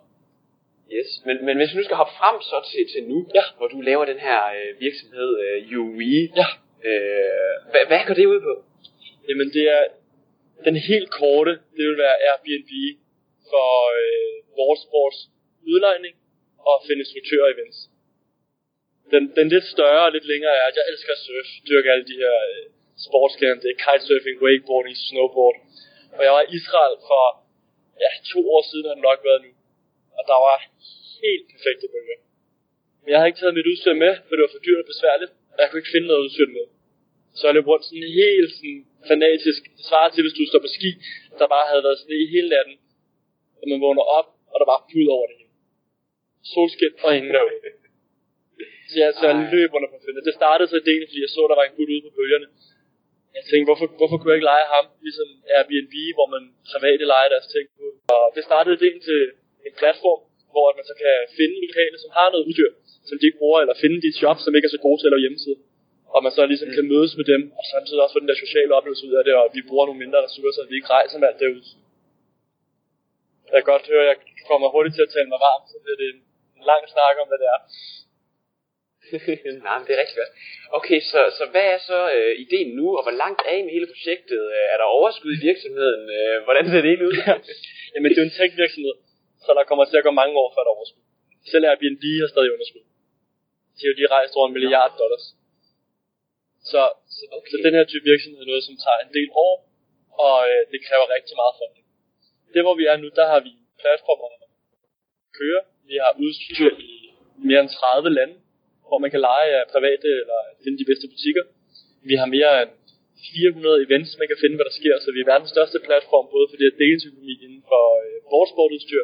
Yes, 0.94 1.10
men, 1.26 1.36
men 1.46 1.58
hvis 1.58 1.72
vi 1.74 1.78
nu 1.78 1.84
skal 1.84 1.96
hoppe 2.02 2.14
frem 2.22 2.38
så 2.50 2.58
til, 2.72 2.84
til 2.94 3.02
nu, 3.12 3.18
Ja. 3.38 3.44
hvor 3.58 3.68
du 3.68 3.80
laver 3.90 4.06
den 4.06 4.20
her 4.28 4.40
øh, 4.58 4.70
virksomhed 4.86 5.30
øh, 5.46 5.80
UE, 5.80 6.22
Ja. 6.42 6.48
øh, 6.90 7.54
hvad, 7.72 7.84
hvad 7.90 8.02
går 8.08 8.14
det 8.20 8.26
ud 8.34 8.42
på? 8.50 8.54
Jamen 9.30 9.48
det 9.56 9.66
er 9.78 9.84
den 10.68 10.76
helt 10.90 11.10
korte, 11.22 11.52
det 11.78 11.84
vil 11.90 11.98
være 12.06 12.16
Airbnb 12.28 12.72
for 13.52 13.70
øh, 14.00 14.36
vores 14.62 14.80
sports 14.88 15.20
udlejning 15.74 16.14
og 16.70 16.76
finde 16.88 17.02
instruktører 17.06 17.48
events. 17.56 17.80
Den, 19.14 19.24
den 19.38 19.48
lidt 19.54 19.68
større 19.76 20.04
og 20.08 20.12
lidt 20.16 20.28
længere 20.34 20.56
er, 20.62 20.66
at 20.70 20.76
jeg 20.80 20.86
elsker 20.92 21.12
at 21.18 21.22
surfe, 21.26 21.52
dyrke 21.70 21.92
alle 21.94 22.06
de 22.12 22.18
her 22.24 22.36
øh, 22.52 22.64
sportsgrene, 23.08 23.62
det 23.64 23.70
er 23.74 23.80
kitesurfing, 23.86 24.36
wakeboarding, 24.46 24.96
snowboard. 25.08 25.58
Og 26.18 26.22
jeg 26.26 26.32
var 26.38 26.44
i 26.46 26.50
Israel 26.60 26.96
for 27.10 27.24
ja, 28.04 28.12
to 28.34 28.40
år 28.56 28.62
siden 28.70 28.86
har 28.90 28.96
det 28.98 29.04
nok 29.10 29.20
været 29.30 29.42
nu, 29.46 29.52
og 30.17 30.23
der 30.29 30.38
var 30.47 30.57
helt 31.23 31.45
perfekte 31.53 31.88
bølger. 31.94 32.19
Men 33.01 33.07
jeg 33.12 33.17
havde 33.19 33.29
ikke 33.31 33.41
taget 33.41 33.57
mit 33.59 33.69
udstyr 33.71 33.95
med, 34.06 34.13
for 34.25 34.33
det 34.35 34.44
var 34.45 34.53
for 34.56 34.63
dyrt 34.67 34.83
og 34.83 34.89
besværligt, 34.94 35.31
og 35.53 35.57
jeg 35.62 35.67
kunne 35.67 35.81
ikke 35.81 35.95
finde 35.95 36.09
noget 36.09 36.23
udstyr 36.25 36.50
med. 36.57 36.65
Så 37.38 37.41
jeg 37.47 37.53
løb 37.56 37.67
rundt 37.71 37.85
sådan 37.88 38.07
helt 38.21 38.51
sådan 38.57 38.79
fanatisk. 39.09 39.62
Det 39.77 39.85
svarer 39.89 40.09
til, 40.12 40.21
hvis 40.25 40.38
du 40.38 40.44
står 40.51 40.62
på 40.65 40.71
ski, 40.77 40.91
der 41.39 41.47
bare 41.56 41.65
havde 41.71 41.83
været 41.88 42.00
sne 42.03 42.17
hele 42.35 42.50
natten. 42.56 42.75
Og 43.59 43.65
man 43.71 43.79
vågner 43.85 44.06
op, 44.19 44.27
og 44.51 44.56
der 44.62 44.67
var 44.71 44.79
pud 44.91 45.07
over 45.15 45.25
det 45.29 45.35
hele. 45.39 45.53
Solskin 46.51 46.94
og 47.06 47.12
ingen 47.17 47.31
derude. 47.35 47.57
Så 48.89 48.95
jeg, 49.01 49.09
så 49.17 49.23
jeg 49.29 49.35
løb 49.56 49.69
under 49.77 49.89
på. 49.91 49.97
Det 50.29 50.35
startede 50.41 50.67
så 50.71 50.77
ideen, 50.83 51.03
fordi 51.09 51.21
jeg 51.25 51.31
så, 51.35 51.41
der 51.51 51.57
var 51.59 51.65
en 51.67 51.75
gut 51.77 51.89
ude 51.94 52.03
på 52.07 52.12
bølgerne. 52.17 52.47
Jeg 53.38 53.44
tænkte, 53.50 53.67
hvorfor, 53.69 53.88
hvorfor 54.00 54.17
kunne 54.17 54.31
jeg 54.31 54.39
ikke 54.39 54.51
lege 54.53 54.67
ham, 54.75 54.85
ligesom 55.07 55.29
Airbnb, 55.56 55.95
hvor 56.17 56.27
man 56.35 56.44
private 56.71 57.06
leger 57.13 57.29
deres 57.35 57.47
ting 57.56 57.65
ud. 57.85 57.94
Og 58.15 58.25
det 58.35 58.44
startede 58.50 58.75
ideen 58.77 59.00
til 59.09 59.21
en 59.67 59.75
platform, 59.81 60.21
hvor 60.53 60.65
man 60.77 60.85
så 60.89 60.95
kan 61.03 61.13
finde 61.38 61.56
lokale, 61.65 61.97
som 62.03 62.12
har 62.17 62.27
noget 62.33 62.47
udstyr, 62.47 62.71
som 63.07 63.15
de 63.17 63.25
ikke 63.27 63.41
bruger, 63.41 63.59
eller 63.63 63.75
finde 63.83 64.00
de 64.06 64.12
shops, 64.19 64.41
som 64.44 64.53
ikke 64.56 64.67
er 64.69 64.75
så 64.75 64.81
gode 64.88 64.97
til 65.00 65.07
at 65.07 65.13
lave 65.13 65.25
hjemmeside. 65.25 65.57
Og 66.15 66.19
man 66.25 66.31
så 66.35 66.41
ligesom 66.51 66.69
kan 66.77 66.85
mødes 66.94 67.13
med 67.19 67.25
dem, 67.33 67.41
og 67.59 67.63
samtidig 67.73 68.00
også 68.03 68.15
få 68.15 68.21
den 68.23 68.31
der 68.31 68.44
sociale 68.45 68.71
oplevelse 68.77 69.03
ud 69.09 69.15
af 69.19 69.23
det, 69.27 69.33
og 69.41 69.45
vi 69.56 69.62
bruger 69.69 69.85
nogle 69.85 70.01
mindre 70.03 70.19
ressourcer, 70.27 70.62
og 70.63 70.69
vi 70.69 70.75
ikke 70.79 70.94
rejser 70.97 71.17
med 71.19 71.27
alt 71.29 71.41
det 71.41 71.50
ud. 71.57 71.63
Jeg 73.51 73.59
kan 73.59 73.71
godt 73.73 73.85
høre, 73.94 74.06
at 74.06 74.09
jeg 74.12 74.17
kommer 74.50 74.67
hurtigt 74.75 74.95
til 74.95 75.07
at 75.07 75.13
tale 75.15 75.29
mig 75.33 75.39
varm, 75.47 75.63
så 75.71 75.75
det 76.01 76.07
en 76.13 76.21
en 76.57 76.63
lang 76.71 76.83
snak 76.94 77.15
om, 77.21 77.27
hvad 77.29 77.39
det 77.44 77.50
er. 77.56 77.59
Nej, 79.65 79.75
men 79.77 79.85
det 79.88 79.94
er 79.95 80.01
rigtig 80.03 80.17
godt. 80.21 80.33
Okay, 80.79 81.00
så, 81.12 81.19
så 81.38 81.44
hvad 81.53 81.65
er 81.75 81.79
så 81.91 82.00
øh, 82.17 82.33
ideen 82.44 82.69
nu, 82.79 82.88
og 82.97 83.01
hvor 83.06 83.15
langt 83.23 83.41
er 83.50 83.56
I 83.59 83.62
med 83.65 83.73
hele 83.77 83.89
projektet? 83.94 84.41
Øh, 84.56 84.65
Er 84.73 84.77
der 84.77 84.95
overskud 84.97 85.31
i 85.38 85.44
virksomheden? 85.50 86.03
Øh, 86.17 86.35
hvordan 86.45 86.63
ser 86.65 86.81
det 86.81 86.91
hele 86.94 87.06
ud? 87.09 87.15
Jamen, 87.94 88.07
det 88.09 88.17
er 88.17 88.23
jo 88.23 88.29
en 88.31 88.38
tech-virksomhed, 88.39 88.95
så 89.45 89.50
der 89.57 89.69
kommer 89.69 89.86
til 89.86 90.00
at 90.00 90.06
gå 90.07 90.12
mange 90.21 90.36
år 90.42 90.50
før 90.53 90.63
der 90.63 90.71
er 90.71 90.77
overskud. 90.77 91.03
Selv 91.51 91.65
Airbnb 91.69 92.03
har 92.24 92.30
stadig 92.33 92.51
underskud. 92.56 92.86
De 93.75 93.81
har 93.83 93.92
jo 93.92 93.97
lige 94.00 94.13
rejst 94.18 94.33
over 94.38 94.47
en 94.47 94.56
milliard 94.57 94.94
dollars. 95.01 95.25
Så, 96.71 96.81
så, 97.15 97.24
okay. 97.38 97.50
så 97.51 97.57
den 97.65 97.74
her 97.77 97.86
type 97.92 98.06
virksomhed 98.12 98.42
er 98.42 98.51
noget, 98.51 98.63
som 98.68 98.75
tager 98.86 99.00
en 99.06 99.13
del 99.18 99.30
år, 99.47 99.56
og 100.25 100.38
øh, 100.50 100.62
det 100.71 100.80
kræver 100.88 101.13
rigtig 101.15 101.36
meget 101.42 101.56
funding. 101.59 101.86
Det 102.53 102.62
hvor 102.65 102.75
vi 102.81 102.86
er 102.92 102.97
nu, 103.03 103.07
der 103.19 103.25
har 103.31 103.39
vi 103.47 103.51
platformer, 103.81 104.27
der 104.42 104.50
kører. 105.39 105.63
Vi 105.89 105.95
har 106.03 106.12
udstyr 106.24 106.69
i 106.89 106.91
mere 107.50 107.62
end 107.63 107.69
30 107.69 108.09
lande, 108.18 108.36
hvor 108.88 109.00
man 109.03 109.12
kan 109.13 109.21
lege 109.30 109.51
af 109.59 109.65
private 109.75 110.09
eller 110.21 110.39
finde 110.63 110.77
de 110.81 110.89
bedste 110.91 111.07
butikker. 111.13 111.44
Vi 112.09 112.15
har 112.21 112.27
mere 112.38 112.51
end 112.62 112.74
400 113.33 113.86
events, 113.88 114.12
man 114.21 114.27
kan 114.31 114.41
finde, 114.44 114.56
hvad 114.57 114.68
der 114.69 114.75
sker, 114.80 114.95
så 115.03 115.09
vi 115.15 115.19
er 115.21 115.31
verdens 115.33 115.53
største 115.56 115.80
platform, 115.88 116.25
både 116.36 116.45
for 116.50 116.57
det 116.59 116.68
at 116.71 116.80
delingsøkonomi 116.81 117.36
inden 117.45 117.63
for 117.71 117.83
øh, 118.03 118.15
vores 118.33 118.50
sportudstyr, 118.53 119.03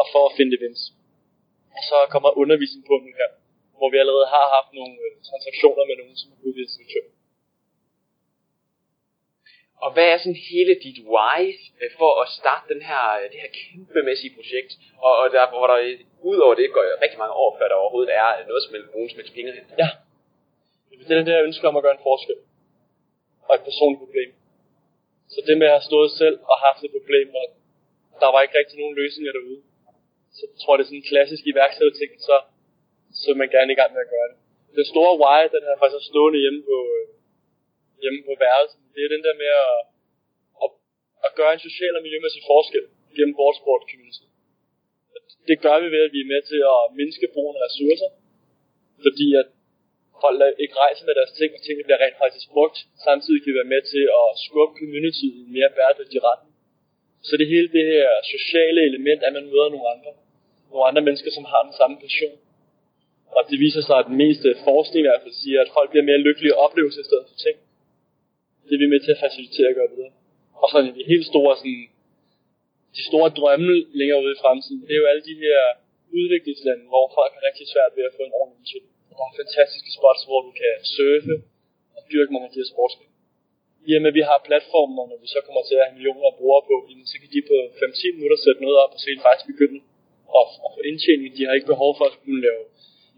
og 0.00 0.04
for 0.12 0.22
at 0.28 0.36
finde 0.38 0.52
events. 0.58 0.82
Og 1.76 1.82
så 1.90 1.96
kommer 2.12 2.38
undervisning 2.42 2.82
på 2.90 2.94
nu 3.04 3.10
her, 3.20 3.30
hvor 3.78 3.88
vi 3.92 3.98
allerede 4.02 4.28
har 4.36 4.46
haft 4.56 4.70
nogle 4.78 4.94
øh, 5.06 5.12
transaktioner 5.28 5.84
med 5.88 5.96
nogen, 6.00 6.16
som 6.20 6.28
har 6.30 6.38
booket 6.42 6.64
instruktør. 6.66 7.04
Og 9.84 9.88
hvad 9.94 10.06
er 10.10 10.18
sådan 10.18 10.44
hele 10.50 10.74
dit 10.84 10.98
why 11.12 11.40
øh, 11.80 11.90
for 11.98 12.10
at 12.22 12.28
starte 12.38 12.64
den 12.72 12.82
her, 12.90 13.04
øh, 13.18 13.24
det 13.32 13.38
her 13.44 13.52
kæmpemæssige 13.60 14.34
projekt? 14.38 14.72
Og, 15.06 15.12
og 15.20 15.26
der, 15.34 15.44
hvor 15.52 15.66
der 15.70 15.78
ud 16.30 16.38
over 16.44 16.54
det 16.60 16.66
går 16.74 16.84
rigtig 17.04 17.18
mange 17.22 17.34
år, 17.42 17.50
før 17.58 17.66
der 17.68 17.82
overhovedet 17.82 18.12
er 18.22 18.26
noget 18.50 18.62
som 18.62 18.72
nogen 18.94 19.08
som 19.10 19.18
helst 19.20 19.34
penge 19.36 19.52
hen. 19.58 19.64
Ja. 19.82 19.88
Det 20.98 21.12
er 21.12 21.20
den 21.20 21.30
der 21.30 21.46
ønske 21.48 21.68
om 21.68 21.76
at 21.76 21.84
gøre 21.84 21.96
en 21.98 22.06
forskel. 22.10 22.38
Og 23.48 23.54
et 23.54 23.64
personligt 23.68 24.02
problem. 24.04 24.30
Så 25.32 25.38
det 25.46 25.58
med 25.58 25.66
at 25.70 25.76
have 25.76 25.90
stået 25.90 26.10
selv 26.22 26.36
og 26.50 26.56
haft 26.66 26.80
et 26.86 26.92
problem, 26.98 27.26
og 27.40 27.44
der 28.22 28.28
var 28.34 28.40
ikke 28.42 28.58
rigtig 28.60 28.76
nogen 28.78 28.94
løsninger 29.00 29.32
derude. 29.32 29.60
Så 30.36 30.42
jeg 30.46 30.74
det 30.76 30.82
er 30.82 30.88
sådan 30.88 31.02
en 31.02 31.10
klassisk 31.12 31.42
iværksætterting, 31.52 32.12
så, 32.28 32.36
så 33.20 33.26
er 33.32 33.38
man 33.42 33.54
gerne 33.56 33.72
i 33.72 33.78
gang 33.80 33.90
med 33.94 34.02
at 34.04 34.12
gøre 34.14 34.28
det. 34.30 34.36
Den 34.78 34.86
store 34.92 35.14
why, 35.22 35.40
den 35.54 35.62
har 35.68 35.76
faktisk 35.82 36.06
stående 36.10 36.38
hjemme 36.44 36.60
på, 36.70 36.76
øh, 36.96 37.06
hjemme 38.02 38.20
på 38.28 38.32
værelset, 38.44 38.80
det 38.94 39.00
er 39.02 39.14
den 39.14 39.24
der 39.26 39.34
med 39.42 39.50
at, 39.64 39.76
at, 40.64 40.70
at 41.26 41.30
gøre 41.38 41.52
en 41.54 41.66
social 41.68 41.94
og 41.98 42.02
miljømæssig 42.06 42.42
forskel 42.52 42.84
gennem 43.16 43.34
vores 43.42 43.56
sport 43.60 43.82
community. 43.90 44.26
Det 45.50 45.56
gør 45.64 45.76
vi 45.84 45.88
ved, 45.94 46.02
at 46.08 46.14
vi 46.16 46.20
er 46.22 46.32
med 46.34 46.42
til 46.50 46.60
at 46.74 46.82
mindske 47.00 47.26
brugen 47.34 47.56
af 47.58 47.62
ressourcer, 47.66 48.10
fordi 49.04 49.26
at 49.40 49.48
folk 50.22 50.38
ikke 50.64 50.76
rejser 50.84 51.04
med 51.08 51.14
deres 51.18 51.32
ting, 51.38 51.50
og 51.56 51.60
tingene 51.62 51.86
bliver 51.86 52.02
rent 52.04 52.18
faktisk 52.24 52.46
brugt, 52.54 52.78
samtidig 53.06 53.38
kan 53.40 53.50
vi 53.50 53.58
være 53.60 53.74
med 53.74 53.82
til 53.92 54.04
at 54.20 54.28
skubbe 54.46 54.74
community 54.80 55.26
i 55.36 55.40
en 55.46 55.52
mere 55.56 55.70
bæredygtig 55.76 56.20
retning. 56.28 56.52
Så 57.28 57.32
det 57.40 57.46
hele 57.52 57.68
det 57.76 57.84
her 57.92 58.08
sociale 58.34 58.80
element, 58.90 59.20
at 59.26 59.32
man 59.38 59.44
møder 59.52 59.68
nogle 59.74 59.88
andre, 59.94 60.10
nogle 60.72 60.88
andre 60.90 61.02
mennesker, 61.06 61.30
som 61.36 61.44
har 61.52 61.62
den 61.68 61.74
samme 61.80 61.96
passion. 62.04 62.36
Og 63.36 63.42
det 63.50 63.56
viser 63.64 63.82
sig, 63.88 63.96
at 64.00 64.08
den 64.10 64.18
meste 64.24 64.48
forskning 64.68 65.00
i 65.02 65.08
hvert 65.08 65.24
fald 65.24 65.36
siger, 65.44 65.58
at 65.64 65.74
folk 65.76 65.88
bliver 65.90 66.06
mere 66.10 66.24
lykkelige 66.26 66.54
og 66.56 66.60
oplevelser 66.66 67.00
i 67.02 67.08
stedet 67.08 67.26
for 67.30 67.36
ting. 67.46 67.56
Det 68.66 68.74
er 68.74 68.82
vi 68.84 68.92
med 68.92 69.00
til 69.02 69.14
at 69.14 69.22
facilitere 69.24 69.70
og 69.72 69.76
gøre 69.78 69.92
videre. 69.94 70.12
Og 70.62 70.66
så 70.70 70.76
de 70.98 71.12
helt 71.12 71.26
store, 71.32 71.52
sådan, 71.60 71.82
de 72.96 73.02
store 73.10 73.28
drømme 73.38 73.74
længere 74.00 74.20
ude 74.24 74.34
i 74.36 74.42
fremtiden, 74.44 74.82
det 74.86 74.92
er 74.94 75.02
jo 75.02 75.10
alle 75.12 75.24
de 75.30 75.36
her 75.44 75.58
udviklingslande, 76.18 76.84
hvor 76.92 77.06
folk 77.18 77.32
har 77.36 77.42
rigtig 77.48 77.66
svært 77.72 77.92
ved 77.96 78.04
at 78.08 78.14
få 78.18 78.22
en 78.26 78.36
ordentlig 78.40 78.58
budget. 78.62 78.86
Og 79.10 79.14
der 79.18 79.24
er 79.30 79.38
fantastiske 79.42 79.90
spots, 79.98 80.22
hvor 80.28 80.40
du 80.46 80.50
kan 80.60 80.72
surfe 80.96 81.34
og 81.96 82.00
dyrke 82.12 82.32
mange 82.32 82.46
af 82.48 82.52
de 82.54 82.62
her 82.62 82.70
sportsgrene. 82.74 83.12
I 83.88 83.90
og 83.96 84.02
med, 84.02 84.12
at 84.12 84.18
vi 84.20 84.24
har 84.30 84.46
platformer, 84.48 85.02
når 85.10 85.18
vi 85.24 85.28
så 85.34 85.40
kommer 85.46 85.62
til 85.68 85.76
at 85.78 85.84
have 85.84 85.96
millioner 85.98 86.26
af 86.30 86.34
brugere 86.38 86.62
på, 86.68 86.74
så 87.10 87.16
kan 87.20 87.28
de 87.34 87.40
på 87.50 87.56
5-10 87.80 88.16
minutter 88.16 88.38
sætte 88.44 88.60
noget 88.64 88.76
op 88.82 88.92
og 88.96 89.00
se 89.04 89.10
faktisk 89.26 89.46
begynde 89.52 89.78
og, 90.38 90.44
og 90.64 90.68
få 90.74 90.80
indtjening. 90.90 91.28
De 91.36 91.44
har 91.46 91.52
ikke 91.56 91.72
behov 91.74 91.90
for 91.98 92.04
at 92.10 92.16
kunne 92.22 92.40
lave 92.48 92.62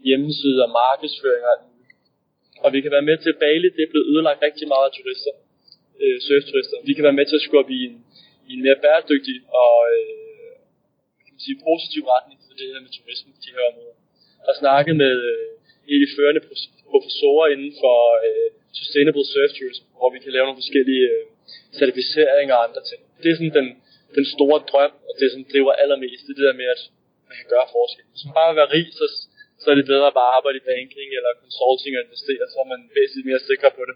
hjemmesider, 0.07 0.65
markedsføring 0.83 1.43
og 1.47 1.51
alt 1.55 1.65
muligt. 1.69 1.99
Og 2.63 2.69
vi 2.75 2.79
kan 2.83 2.91
være 2.95 3.07
med 3.09 3.17
til, 3.19 3.29
at 3.33 3.41
Bali 3.43 3.67
det 3.75 3.83
er 3.83 3.91
blevet 3.93 4.09
ødelagt 4.13 4.39
rigtig 4.47 4.65
meget 4.73 4.85
af 4.89 4.93
turister, 4.97 5.33
øh, 6.01 6.17
surfturister. 6.27 6.77
Vi 6.89 6.93
kan 6.95 7.03
være 7.07 7.19
med 7.19 7.25
til 7.27 7.39
at 7.39 7.45
skubbe 7.47 7.71
i 7.79 7.81
en, 7.89 7.95
i 8.49 8.51
en 8.57 8.63
mere 8.65 8.79
bæredygtig 8.85 9.37
og 9.63 9.75
øh, 9.95 10.53
kan 11.25 11.33
man 11.35 11.43
sige, 11.47 11.57
positiv 11.69 12.01
retning 12.13 12.37
for 12.45 12.53
det 12.59 12.65
her 12.71 12.81
med 12.85 12.91
turisme 12.97 13.29
på 13.35 13.39
de 13.45 13.53
her 13.55 13.63
områder. 13.69 13.97
Og 14.47 14.53
snakket 14.61 14.95
med 15.03 15.15
øh, 15.31 15.47
en 15.89 15.97
af 15.97 16.01
de 16.05 16.15
førende 16.17 16.41
professorer 16.91 17.47
inden 17.53 17.73
for 17.81 17.97
øh, 18.27 18.49
Sustainable 18.79 19.25
Surf 19.31 19.51
Tourism, 19.57 19.85
hvor 19.99 20.09
vi 20.15 20.19
kan 20.23 20.31
lave 20.35 20.45
nogle 20.45 20.61
forskellige 20.63 21.05
øh, 21.13 21.23
certificeringer 21.79 22.55
og 22.57 22.63
andre 22.67 22.81
ting. 22.89 23.01
Det 23.21 23.27
er 23.29 23.35
sådan 23.39 23.57
den, 23.59 23.67
den 24.17 24.25
store 24.35 24.59
drøm, 24.71 24.93
og 25.07 25.13
det 25.19 25.27
som 25.33 25.41
driver 25.51 25.71
allermest, 25.81 26.21
det 26.25 26.31
er 26.31 26.39
det 26.39 26.47
der 26.49 26.61
med, 26.61 26.69
at 26.75 26.81
man 27.29 27.37
kan 27.39 27.49
gøre 27.53 27.67
forskel. 27.77 28.05
Hvis 28.13 28.25
man 28.25 28.35
bare 28.37 28.49
vil 28.49 28.59
være 28.61 28.73
rig, 28.75 28.87
så, 28.99 29.05
så 29.61 29.65
er 29.71 29.75
det 29.77 29.91
bedre 29.93 30.07
at 30.11 30.17
bare 30.21 30.35
arbejde 30.37 30.59
i 30.59 30.67
banking 30.71 31.09
eller 31.17 31.31
consulting 31.43 31.93
og 31.97 32.03
investere, 32.07 32.45
så 32.51 32.57
er 32.63 32.67
man 32.73 32.81
væsentligt 32.97 33.27
mere 33.29 33.41
sikker 33.49 33.69
på 33.77 33.83
det. 33.89 33.95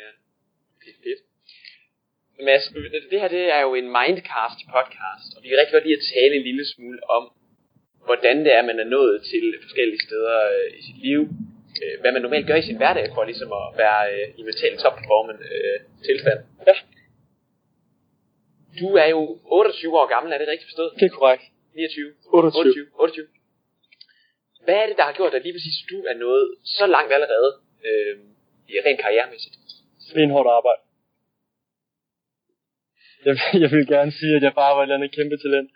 Ja, 0.00 0.08
det 0.82 0.90
er 0.94 0.98
fedt. 1.06 1.20
Mads, 2.48 2.64
det 3.10 3.18
her 3.20 3.30
det 3.36 3.44
er 3.56 3.60
jo 3.66 3.72
en 3.80 3.88
Mindcast 3.96 4.60
podcast, 4.74 5.28
og 5.34 5.38
vi 5.42 5.48
kan 5.48 5.58
rigtig 5.58 5.76
godt 5.76 5.86
lide 5.86 6.00
at 6.00 6.08
tale 6.14 6.34
en 6.36 6.46
lille 6.50 6.64
smule 6.74 7.00
om, 7.18 7.24
hvordan 8.08 8.36
det 8.44 8.52
er, 8.56 8.62
man 8.70 8.78
er 8.84 8.88
nået 8.96 9.16
til 9.30 9.44
forskellige 9.64 10.02
steder 10.06 10.38
øh, 10.54 10.78
i 10.78 10.82
sit 10.88 10.98
liv, 11.08 11.20
øh, 11.82 11.94
hvad 12.00 12.12
man 12.12 12.22
normalt 12.22 12.46
gør 12.46 12.58
i 12.60 12.68
sin 12.68 12.76
hverdag 12.76 13.06
for 13.14 13.24
ligesom 13.24 13.50
at 13.60 13.66
være 13.82 14.00
øh, 14.14 14.26
i 14.38 14.42
mental 14.48 14.74
topperformance 14.82 15.44
øh, 15.54 15.78
tilstand. 16.06 16.40
Ja. 16.66 16.74
Du 18.80 18.88
er 19.02 19.08
jo 19.14 19.38
28 19.44 19.98
år 20.00 20.06
gammel, 20.14 20.32
er 20.32 20.38
det 20.38 20.48
rigtigt 20.48 20.68
forstået? 20.70 20.90
Det 21.00 21.06
er 21.10 21.14
korrekt. 21.20 21.44
29? 21.74 22.12
28. 22.26 22.60
28. 22.60 22.86
28. 22.94 23.26
Hvad 24.64 24.76
er 24.82 24.86
det, 24.86 24.96
der 24.96 25.06
har 25.08 25.16
gjort, 25.18 25.34
at 25.34 25.42
lige 25.42 25.54
præcis 25.56 25.76
du 25.90 25.98
er 26.10 26.16
nået 26.24 26.46
så 26.78 26.86
langt 26.86 27.12
allerede, 27.16 27.50
øh, 27.88 28.14
rent 28.86 29.00
karrieremæssigt? 29.04 29.54
Benhårdt 30.14 30.48
arbejde. 30.58 30.80
Jeg, 33.26 33.34
jeg 33.62 33.70
vil 33.74 33.86
gerne 33.94 34.12
sige, 34.20 34.34
at 34.38 34.42
jeg 34.42 34.54
bare 34.62 34.72
var 34.76 34.82
et 34.82 34.86
eller 34.86 34.98
andet 34.98 35.16
kæmpe 35.18 35.36
talent. 35.44 35.70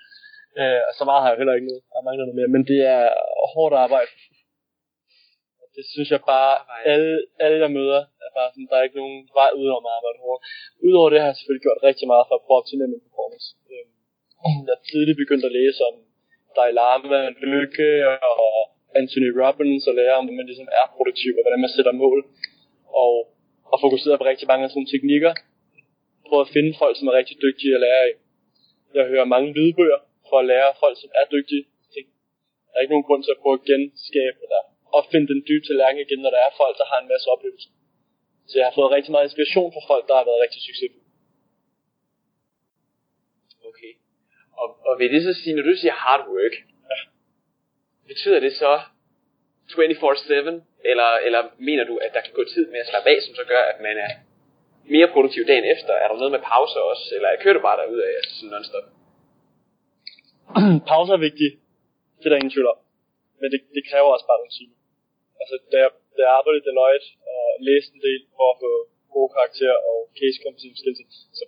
Øh, 0.60 0.80
og 0.88 0.92
så 0.98 1.02
meget 1.08 1.22
har 1.22 1.30
jeg 1.30 1.38
heller 1.40 1.54
ikke 1.58 1.68
noget. 1.70 1.82
Jeg 1.94 2.02
mangler 2.06 2.24
noget 2.24 2.38
mere. 2.40 2.50
Men 2.56 2.62
det 2.70 2.80
er 2.94 3.02
hårdt 3.54 3.74
arbejde. 3.86 4.10
Det 5.80 5.88
synes 5.94 6.10
jeg 6.14 6.22
bare, 6.34 6.52
alle, 6.92 7.14
alle 7.44 7.58
jeg 7.64 7.72
møder, 7.78 8.00
er 8.24 8.30
bare 8.38 8.50
sådan, 8.52 8.68
der 8.70 8.76
er 8.78 8.86
ikke 8.86 9.00
nogen 9.02 9.18
vej 9.40 9.50
udenom 9.60 9.84
at 9.88 9.94
arbejde 9.98 10.18
hårdt. 10.26 10.40
Udover 10.86 11.08
det 11.10 11.20
har 11.20 11.28
jeg 11.30 11.36
selvfølgelig 11.38 11.66
gjort 11.66 11.86
rigtig 11.88 12.06
meget 12.12 12.24
for 12.26 12.34
at 12.36 12.44
prøve 12.44 12.56
at 12.58 12.62
optimere 12.62 12.92
min 12.92 13.06
performance. 13.06 13.48
Øh, 13.72 13.84
jeg 14.70 14.78
tidligt 14.90 15.20
begyndt 15.22 15.44
at 15.48 15.56
læse 15.58 15.80
om 15.88 15.94
Dalai 16.56 16.72
Lama, 16.80 17.20
Lykke 17.52 17.90
og 18.44 18.58
Anthony 19.00 19.30
Robbins 19.40 19.84
og 19.90 19.94
lære 20.00 20.16
om, 20.18 20.24
hvordan 20.24 20.40
man 20.40 20.48
ligesom 20.50 20.68
er 20.80 20.86
produktiv 20.96 21.32
og 21.38 21.42
hvordan 21.44 21.62
man 21.64 21.74
sætter 21.76 21.94
mål. 22.04 22.20
Og, 23.02 23.14
og 23.72 23.76
fokuseret 23.84 24.18
på 24.18 24.24
rigtig 24.32 24.46
mange 24.50 24.64
af 24.66 24.70
sådan 24.70 24.90
teknikker. 24.94 25.32
Prøve 26.28 26.44
at 26.46 26.54
finde 26.56 26.72
folk, 26.82 26.94
som 26.96 27.08
er 27.10 27.14
rigtig 27.20 27.36
dygtige 27.46 27.74
at 27.76 27.82
lære 27.86 28.00
af. 28.08 28.12
Jeg 28.98 29.04
hører 29.12 29.32
mange 29.34 29.48
lydbøger 29.56 30.00
for 30.28 30.36
at 30.42 30.48
lære 30.52 30.70
folk, 30.82 30.96
som 31.02 31.10
er 31.20 31.26
dygtige. 31.36 31.64
Der 32.68 32.74
er 32.76 32.82
ikke 32.82 32.94
nogen 32.94 33.08
grund 33.08 33.22
til 33.22 33.34
at 33.34 33.40
prøve 33.42 33.58
at 33.58 33.66
genskabe 33.70 34.38
eller 34.46 34.62
opfinde 34.98 35.26
den 35.32 35.40
dybe 35.48 35.64
tallerken 35.66 36.00
igen, 36.06 36.20
når 36.22 36.30
der 36.34 36.40
er 36.46 36.52
folk, 36.62 36.74
der 36.80 36.86
har 36.90 36.98
en 37.00 37.08
masse 37.12 37.26
oplevelser. 37.34 37.70
Så 38.48 38.54
jeg 38.58 38.66
har 38.68 38.74
fået 38.78 38.94
rigtig 38.96 39.12
meget 39.12 39.26
inspiration 39.28 39.72
fra 39.74 39.82
folk, 39.90 40.04
der 40.08 40.14
har 40.18 40.24
været 40.28 40.42
rigtig 40.44 40.60
succesfulde. 40.68 41.06
Okay. 43.70 43.92
Og, 44.62 44.68
og 44.88 44.92
vil 44.98 45.12
det 45.14 45.22
så 45.28 45.32
sige, 45.40 45.54
når 45.56 45.64
du 45.68 45.74
siger 45.76 45.94
hard 46.04 46.22
work, 46.34 46.54
ja. 46.90 46.98
betyder 48.10 48.40
det 48.46 48.52
så 48.62 48.72
24-7, 49.70 50.60
eller, 50.90 51.10
eller 51.26 51.42
mener 51.68 51.84
du, 51.90 51.94
at 52.04 52.10
der 52.14 52.20
kan 52.26 52.34
gå 52.38 52.44
tid 52.54 52.64
med 52.72 52.80
at 52.80 52.88
slappe 52.90 53.08
af, 53.10 53.18
som 53.22 53.34
så 53.34 53.44
gør, 53.52 53.62
at 53.72 53.78
man 53.86 53.96
er 54.06 54.12
mere 54.94 55.08
produktiv 55.14 55.42
dagen 55.50 55.66
efter? 55.74 55.92
Er 56.02 56.08
der 56.08 56.16
noget 56.16 56.32
med 56.36 56.42
pauser 56.50 56.80
også, 56.92 57.06
eller 57.16 57.28
kører 57.42 57.54
du 57.54 57.62
bare 57.68 57.80
derud 57.80 58.00
af 58.06 58.12
altså 58.20 58.34
sådan 58.38 58.52
non-stop? 58.54 58.86
pauser 60.90 61.14
er 61.18 61.22
vigtige. 61.28 61.52
Det 62.18 62.24
er 62.26 62.30
der 62.30 62.40
ingen 62.42 62.54
tvivl 62.54 62.68
om. 62.74 62.78
Men 63.40 63.48
det, 63.52 63.60
det 63.76 63.82
kræver 63.90 64.08
også 64.14 64.26
bare 64.30 64.40
nogle 64.40 64.56
timer. 64.58 64.76
Altså, 65.42 65.56
da 65.72 65.76
jeg, 65.84 65.90
da 66.16 66.20
jeg 66.26 66.32
arbejdede 66.38 66.62
i 66.62 66.66
Deloitte 66.68 67.08
og 67.34 67.44
læste 67.68 67.90
en 67.96 68.02
del 68.08 68.20
for 68.36 68.46
at 68.52 68.58
få 68.64 68.72
gode 69.16 69.30
karakterer 69.36 69.78
og 69.90 69.96
case 70.18 70.38
competence 70.44 70.78
skills, 70.80 71.16
så, 71.38 71.44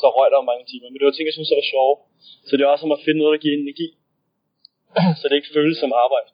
så 0.00 0.06
røg 0.16 0.28
der 0.30 0.38
jo 0.40 0.50
mange 0.52 0.64
timer. 0.70 0.86
Men 0.88 0.98
det 0.98 1.06
var 1.06 1.14
ting, 1.16 1.26
jeg 1.28 1.36
synes, 1.36 1.50
der 1.52 1.60
var 1.62 1.72
sjove. 1.74 1.94
Så 2.46 2.52
det 2.54 2.62
er 2.64 2.74
også 2.74 2.86
om 2.88 2.96
at 2.98 3.04
finde 3.06 3.20
noget, 3.20 3.34
der 3.34 3.44
giver 3.44 3.56
energi. 3.56 3.88
så 5.18 5.24
det 5.26 5.36
ikke 5.36 5.54
føles 5.58 5.76
som 5.82 5.92
arbejde. 6.04 6.28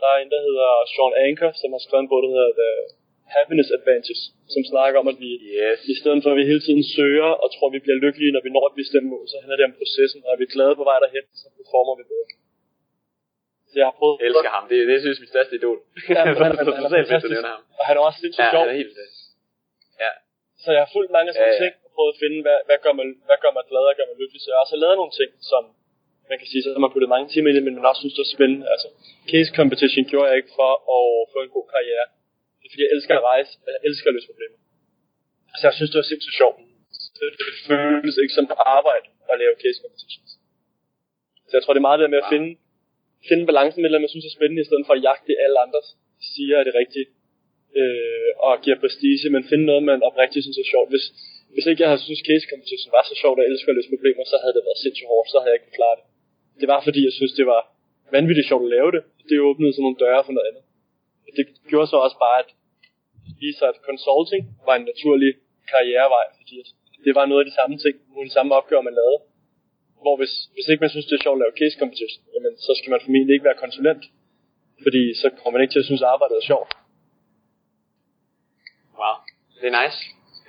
Der 0.00 0.08
er 0.14 0.18
en, 0.18 0.30
der 0.34 0.40
hedder 0.48 0.70
Sean 0.92 1.14
Anker, 1.26 1.50
som 1.60 1.68
har 1.74 1.82
skrevet 1.84 2.02
en 2.04 2.10
bog, 2.12 2.20
der 2.24 2.32
hedder 2.36 2.52
The 2.60 2.70
Happiness 3.34 3.70
Advantage, 3.78 4.22
som 4.54 4.62
snakker 4.72 4.96
om, 5.02 5.08
at 5.12 5.18
vi 5.24 5.30
yes. 5.60 5.80
i 5.92 5.94
stedet 6.00 6.20
for, 6.22 6.30
at 6.32 6.38
vi 6.40 6.50
hele 6.52 6.62
tiden 6.66 6.84
søger 6.96 7.30
og 7.42 7.48
tror, 7.54 7.68
vi 7.76 7.84
bliver 7.84 7.98
lykkelige, 8.04 8.32
når 8.34 8.42
vi 8.46 8.50
når 8.54 8.64
et 8.70 8.80
bestemt 8.82 9.08
mål, 9.12 9.24
så 9.32 9.36
handler 9.40 9.56
det 9.58 9.68
om 9.70 9.74
processen, 9.80 10.20
og 10.24 10.30
er 10.34 10.38
vi 10.42 10.46
glade 10.56 10.74
på 10.80 10.84
vej 10.90 10.98
derhen, 11.04 11.24
så 11.40 11.46
performer 11.58 11.94
vi 12.00 12.04
bedre. 12.12 12.28
Så 13.76 13.80
jeg 13.82 13.90
har 13.92 13.96
prøvet... 14.00 14.16
Jeg 14.20 14.26
elsker 14.30 14.52
ham. 14.56 14.64
Det, 14.70 14.78
det 14.90 14.96
synes 15.00 15.14
jeg 15.14 15.20
er 15.20 15.24
mit 15.26 15.32
største 15.34 15.54
idol. 15.60 15.78
Ja, 16.16 16.22
men 16.28 16.34
han, 16.46 16.52
han, 16.58 16.66
han, 16.66 16.84
han 16.86 16.92
er 16.96 17.06
fantastisk. 17.12 17.42
Og 17.80 17.84
han 17.88 17.94
er 17.98 18.02
også 18.08 18.18
sindssygt 18.22 18.46
ja, 18.46 18.54
sjov. 18.54 18.62
Ja, 18.64 18.70
er 18.74 18.78
helt 18.82 18.94
Ja. 20.04 20.12
Så 20.62 20.68
jeg 20.76 20.82
har 20.84 20.90
fulgt 20.96 21.10
mange 21.16 21.28
sådan 21.32 21.52
ja, 21.52 21.56
ja. 21.56 21.62
ting, 21.62 21.72
og 21.84 21.90
prøvet 21.96 22.12
at 22.14 22.18
finde, 22.22 22.38
hvad, 22.46 22.58
hvad, 22.68 22.78
gør 22.84 22.94
mig, 22.98 23.06
hvad 23.28 23.38
gør 23.44 23.52
mig 23.56 23.64
glad 23.70 23.84
og 23.90 23.94
gør 23.98 24.06
mig 24.10 24.16
lykkelig. 24.22 24.40
Så 24.42 24.46
jeg 24.50 24.56
har 24.56 24.64
også 24.66 24.78
lavet 24.84 24.96
nogle 25.00 25.14
ting, 25.20 25.30
som 25.52 25.62
man 26.30 26.36
kan 26.40 26.48
sige, 26.50 26.60
så 26.62 26.68
har 26.76 26.82
man 26.84 26.92
puttet 26.94 27.10
mange 27.14 27.26
timer 27.32 27.48
i 27.50 27.54
det, 27.56 27.62
men 27.66 27.72
man 27.78 27.84
også 27.90 28.00
synes, 28.02 28.16
det 28.18 28.24
er 28.26 28.32
spændende. 28.36 28.64
Altså, 28.74 28.88
case 29.32 29.50
competition 29.58 30.04
gjorde 30.10 30.28
jeg 30.30 30.36
ikke 30.40 30.52
for 30.60 30.72
at 30.96 31.06
få 31.32 31.38
en 31.46 31.52
god 31.56 31.66
karriere. 31.74 32.06
Det 32.58 32.64
er 32.66 32.70
fordi, 32.72 32.84
jeg 32.86 32.92
elsker 32.96 33.14
at 33.20 33.24
rejse, 33.32 33.52
og 33.64 33.68
jeg 33.74 33.80
elsker 33.88 34.06
at 34.10 34.14
løse 34.16 34.28
problemer. 34.32 34.58
Så 35.58 35.62
jeg 35.68 35.74
synes, 35.78 35.90
det 35.92 35.98
var 36.02 36.08
sindssygt 36.12 36.36
sjovt. 36.40 36.58
Det 37.18 37.28
føles 37.68 38.16
ikke 38.22 38.34
som 38.38 38.44
arbejde 38.78 39.06
at 39.32 39.36
lave 39.42 39.54
case 39.62 39.78
competitions. 39.84 40.30
Så 41.48 41.52
jeg 41.56 41.62
tror, 41.62 41.72
det 41.74 41.82
er 41.82 41.88
meget 41.88 42.00
det 42.00 42.10
med 42.14 42.22
at 42.24 42.30
finde, 42.34 42.50
finde 43.28 43.44
balancen 43.50 43.80
mellem, 43.82 44.00
at 44.00 44.04
man 44.04 44.12
synes 44.12 44.26
er 44.28 44.36
spændende, 44.38 44.62
i 44.62 44.68
stedet 44.68 44.86
for 44.86 44.94
at 44.96 45.04
jagte 45.08 45.26
det, 45.30 45.36
alle 45.44 45.58
andre 45.64 45.80
siger 46.34 46.54
er 46.60 46.64
det 46.68 46.74
rigtige. 46.82 47.08
Øh, 47.80 48.30
og 48.46 48.52
giver 48.64 48.78
prestige, 48.82 49.30
men 49.34 49.42
finde 49.50 49.66
noget, 49.70 49.82
man 49.90 50.06
oprigtigt 50.08 50.44
synes 50.44 50.58
er 50.64 50.68
sjovt. 50.74 50.90
Hvis, 50.92 51.04
hvis 51.54 51.66
ikke 51.68 51.82
jeg 51.82 51.90
havde 51.90 52.06
synes 52.06 52.22
case 52.28 52.46
competition 52.52 52.94
var 52.96 53.04
så 53.10 53.14
sjovt, 53.22 53.36
og 53.38 53.42
jeg 53.42 53.50
elsker 53.52 53.70
at 53.70 53.76
løse 53.78 53.92
problemer, 53.94 54.24
så 54.32 54.36
havde 54.42 54.54
det 54.56 54.62
været 54.68 54.82
sindssygt 54.84 55.10
hårdt, 55.12 55.28
så 55.32 55.38
havde 55.38 55.52
jeg 55.52 55.58
ikke 55.60 55.76
klaret 55.78 55.78
klare 55.78 55.96
det. 55.98 56.04
Det 56.60 56.66
var 56.72 56.80
fordi, 56.86 57.00
jeg 57.08 57.14
synes, 57.18 57.32
det 57.40 57.46
var 57.54 57.62
vanvittigt 58.16 58.48
sjovt 58.50 58.64
at 58.66 58.72
lave 58.76 58.90
det. 58.96 59.02
Det 59.28 59.36
åbnede 59.48 59.72
sådan 59.72 59.84
nogle 59.86 60.02
døre 60.04 60.22
for 60.26 60.32
noget 60.36 60.48
andet. 60.50 60.64
Det 61.38 61.44
gjorde 61.70 61.88
så 61.92 61.96
også 62.06 62.18
bare, 62.26 62.38
at 62.44 62.50
vise 63.44 63.62
at 63.70 63.76
consulting 63.88 64.42
var 64.68 64.74
en 64.76 64.86
naturlig 64.92 65.32
karrierevej, 65.72 66.26
fordi 66.38 66.54
det 67.06 67.12
var 67.18 67.24
noget 67.26 67.40
af 67.42 67.48
de 67.50 67.54
samme 67.58 67.76
ting, 67.84 67.94
nogle 68.14 68.28
de 68.30 68.36
samme 68.38 68.50
opgaver, 68.58 68.82
man 68.88 68.98
lavede. 69.00 69.18
Hvor 70.06 70.16
hvis, 70.20 70.34
hvis 70.54 70.66
ikke 70.70 70.82
man 70.84 70.92
synes, 70.94 71.06
det 71.08 71.14
er 71.16 71.24
sjovt 71.24 71.38
at 71.38 71.42
lave 71.44 71.58
case 71.60 71.76
competition, 71.82 72.22
jamen, 72.34 72.54
så 72.66 72.72
skal 72.78 72.90
man 72.92 73.00
formentlig 73.04 73.32
ikke 73.34 73.48
være 73.50 73.62
konsulent, 73.64 74.02
fordi 74.84 75.02
så 75.20 75.26
kommer 75.38 75.54
man 75.54 75.62
ikke 75.64 75.74
til 75.74 75.82
at 75.84 75.88
synes, 75.90 76.02
at 76.04 76.10
arbejdet 76.14 76.36
er 76.40 76.46
sjovt. 76.50 76.70
Wow, 78.98 79.16
det 79.60 79.66
er 79.70 79.76
nice. 79.82 80.00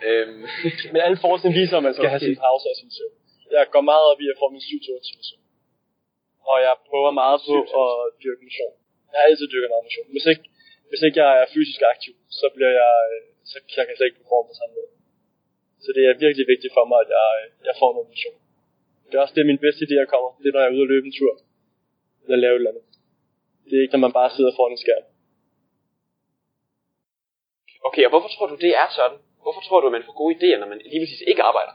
Øhm. 0.07 0.41
Men 0.93 0.99
alle 1.07 1.19
forskning 1.27 1.51
viser, 1.61 1.75
at 1.79 1.85
man 1.87 1.93
skal 1.95 2.07
okay. 2.07 2.15
have 2.15 2.25
sin 2.27 2.39
pause 2.45 2.65
og 2.71 2.77
sin 2.81 2.91
søvn. 2.97 3.15
Jeg 3.57 3.63
går 3.73 3.83
meget 3.91 4.05
op 4.11 4.19
i 4.25 4.27
at 4.33 4.37
få 4.41 4.45
min 4.55 4.63
7 4.69 4.79
til 4.85 4.93
søvn. 5.29 5.45
Og 6.51 6.57
jeg 6.65 6.73
prøver 6.89 7.11
meget 7.23 7.39
på 7.49 7.55
at 7.83 7.91
dyrke 8.23 8.43
motion. 8.47 8.73
Jeg 9.11 9.17
har 9.19 9.25
altid 9.29 9.47
dyrket 9.53 9.69
meget 9.73 9.85
motion. 9.87 10.07
Hvis 10.15 10.25
ikke, 10.31 10.45
hvis 10.89 11.01
ikke 11.05 11.17
jeg 11.23 11.31
er 11.41 11.45
fysisk 11.55 11.81
aktiv, 11.93 12.13
så 12.39 12.45
bliver 12.55 12.73
jeg, 12.81 12.93
så 13.49 13.53
jeg 13.77 13.85
kan 13.87 13.95
slet 13.97 14.09
ikke 14.09 14.21
performe 14.21 14.47
på 14.51 14.55
samme 14.59 14.73
måde. 14.77 14.91
Så 15.83 15.89
det 15.97 16.03
er 16.09 16.23
virkelig 16.25 16.45
vigtigt 16.53 16.73
for 16.77 16.85
mig, 16.91 16.99
at 17.05 17.09
jeg, 17.17 17.27
jeg 17.67 17.75
får 17.81 17.91
noget 17.95 18.09
motion. 18.13 18.37
Det 19.07 19.15
er 19.15 19.23
også 19.25 19.35
det, 19.37 19.45
min 19.51 19.63
bedste 19.65 19.81
idéer 19.85 20.07
kommer. 20.13 20.29
Det 20.41 20.47
er, 20.47 20.53
når 20.53 20.61
jeg 20.61 20.69
er 20.69 20.75
ude 20.75 20.85
og 20.87 20.91
løbe 20.93 21.07
en 21.07 21.17
tur. 21.19 21.33
Eller 22.23 22.37
lave 22.43 22.55
et 22.55 22.61
eller 22.61 22.71
andet. 22.71 22.85
Det 23.67 23.73
er 23.75 23.83
ikke, 23.83 23.95
når 23.95 24.05
man 24.07 24.17
bare 24.19 24.29
sidder 24.35 24.51
foran 24.57 24.75
en 24.75 24.83
skærm. 24.85 25.05
Okay, 27.87 28.03
og 28.07 28.11
hvorfor 28.13 28.31
tror 28.31 28.47
du, 28.51 28.55
det 28.65 28.73
er 28.83 28.87
sådan? 28.99 29.19
Hvorfor 29.43 29.61
tror 29.67 29.79
du, 29.79 29.87
at 29.87 29.95
man 29.97 30.07
får 30.07 30.15
gode 30.21 30.33
idéer, 30.37 30.57
når 30.59 30.69
man 30.73 30.79
lige 30.91 31.01
præcis 31.03 31.23
ikke 31.31 31.43
arbejder? 31.49 31.73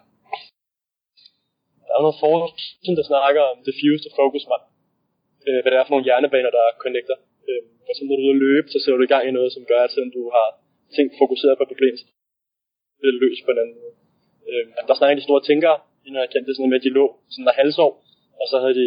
Der 1.87 1.93
er 1.99 2.07
noget 2.07 2.23
forskning, 2.27 2.95
der 3.01 3.07
snakker 3.13 3.43
om 3.53 3.59
diffused 3.67 4.09
og 4.11 4.15
focus 4.21 4.45
mind. 4.51 4.67
Øh, 5.47 5.59
hvad 5.61 5.71
det 5.71 5.79
er 5.79 5.87
for 5.87 5.95
nogle 5.95 6.09
hjernebaner, 6.09 6.51
der 6.59 6.65
connecter. 6.85 7.17
Øh, 7.49 7.63
for 7.85 7.91
eksempel, 7.93 8.11
når 8.11 8.19
du 8.19 8.25
er 8.25 8.29
ude 8.31 8.39
at 8.39 8.45
løbe, 8.47 8.67
så 8.73 8.79
ser 8.79 8.93
du 8.93 9.05
i 9.05 9.13
gang 9.15 9.25
i 9.27 9.37
noget, 9.39 9.51
som 9.57 9.63
gør, 9.71 9.83
at 9.87 9.95
du 10.19 10.23
har 10.37 10.49
ting 10.97 11.07
fokuseret 11.23 11.55
på 11.59 11.65
problemet, 11.73 12.01
det 13.01 13.07
er 13.13 13.17
løst 13.23 13.43
på 13.45 13.51
en 13.53 13.63
anden 13.63 13.77
måde. 13.81 13.95
Øh, 14.49 14.65
der 14.89 14.95
snakker 14.99 15.17
de 15.21 15.29
store 15.29 15.43
tænkere, 15.49 15.77
de 16.03 16.09
når 16.13 16.21
jeg 16.25 16.31
kendte 16.33 16.49
det 16.49 16.57
sådan 16.57 16.71
med, 16.71 16.81
at 16.81 16.87
de 16.87 16.97
lå 16.99 17.07
sådan 17.33 17.49
der 17.49 17.61
halsår, 17.61 17.93
og 18.41 18.47
så 18.51 18.57
havde 18.63 18.77
de, 18.81 18.87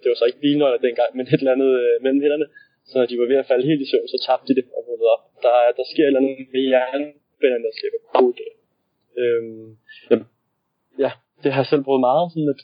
det 0.00 0.08
var 0.10 0.16
så 0.18 0.26
ikke 0.28 0.42
bilnøgler 0.44 0.80
dengang, 0.86 1.10
men 1.16 1.24
et 1.26 1.40
eller 1.42 1.56
andet 1.56 1.72
øh, 1.82 1.94
mellem 2.04 2.20
hænderne, 2.24 2.46
så 2.88 2.94
når 2.98 3.06
de 3.10 3.20
var 3.20 3.28
ved 3.32 3.42
at 3.42 3.48
falde 3.50 3.68
helt 3.70 3.82
i 3.84 3.90
søvn, 3.90 4.08
så 4.14 4.18
tabte 4.26 4.46
de 4.48 4.56
det 4.58 4.64
og 4.76 4.82
vågnede 4.86 5.10
op. 5.14 5.22
Der, 5.44 5.52
der 5.78 5.84
sker 5.92 6.04
et 6.04 6.10
eller 6.10 6.22
andet 6.22 6.36
med 6.54 6.62
hjernebanerne, 6.70 7.64
der 7.66 7.72
skaber 7.78 8.00
kode. 8.18 8.46
Øhm, 9.20 9.68
ja, 10.10 10.16
ja, 11.04 11.10
det 11.42 11.48
har 11.52 11.60
jeg 11.62 11.70
selv 11.72 11.84
prøvet 11.86 12.02
meget, 12.08 12.24
sådan 12.32 12.52
at 12.54 12.60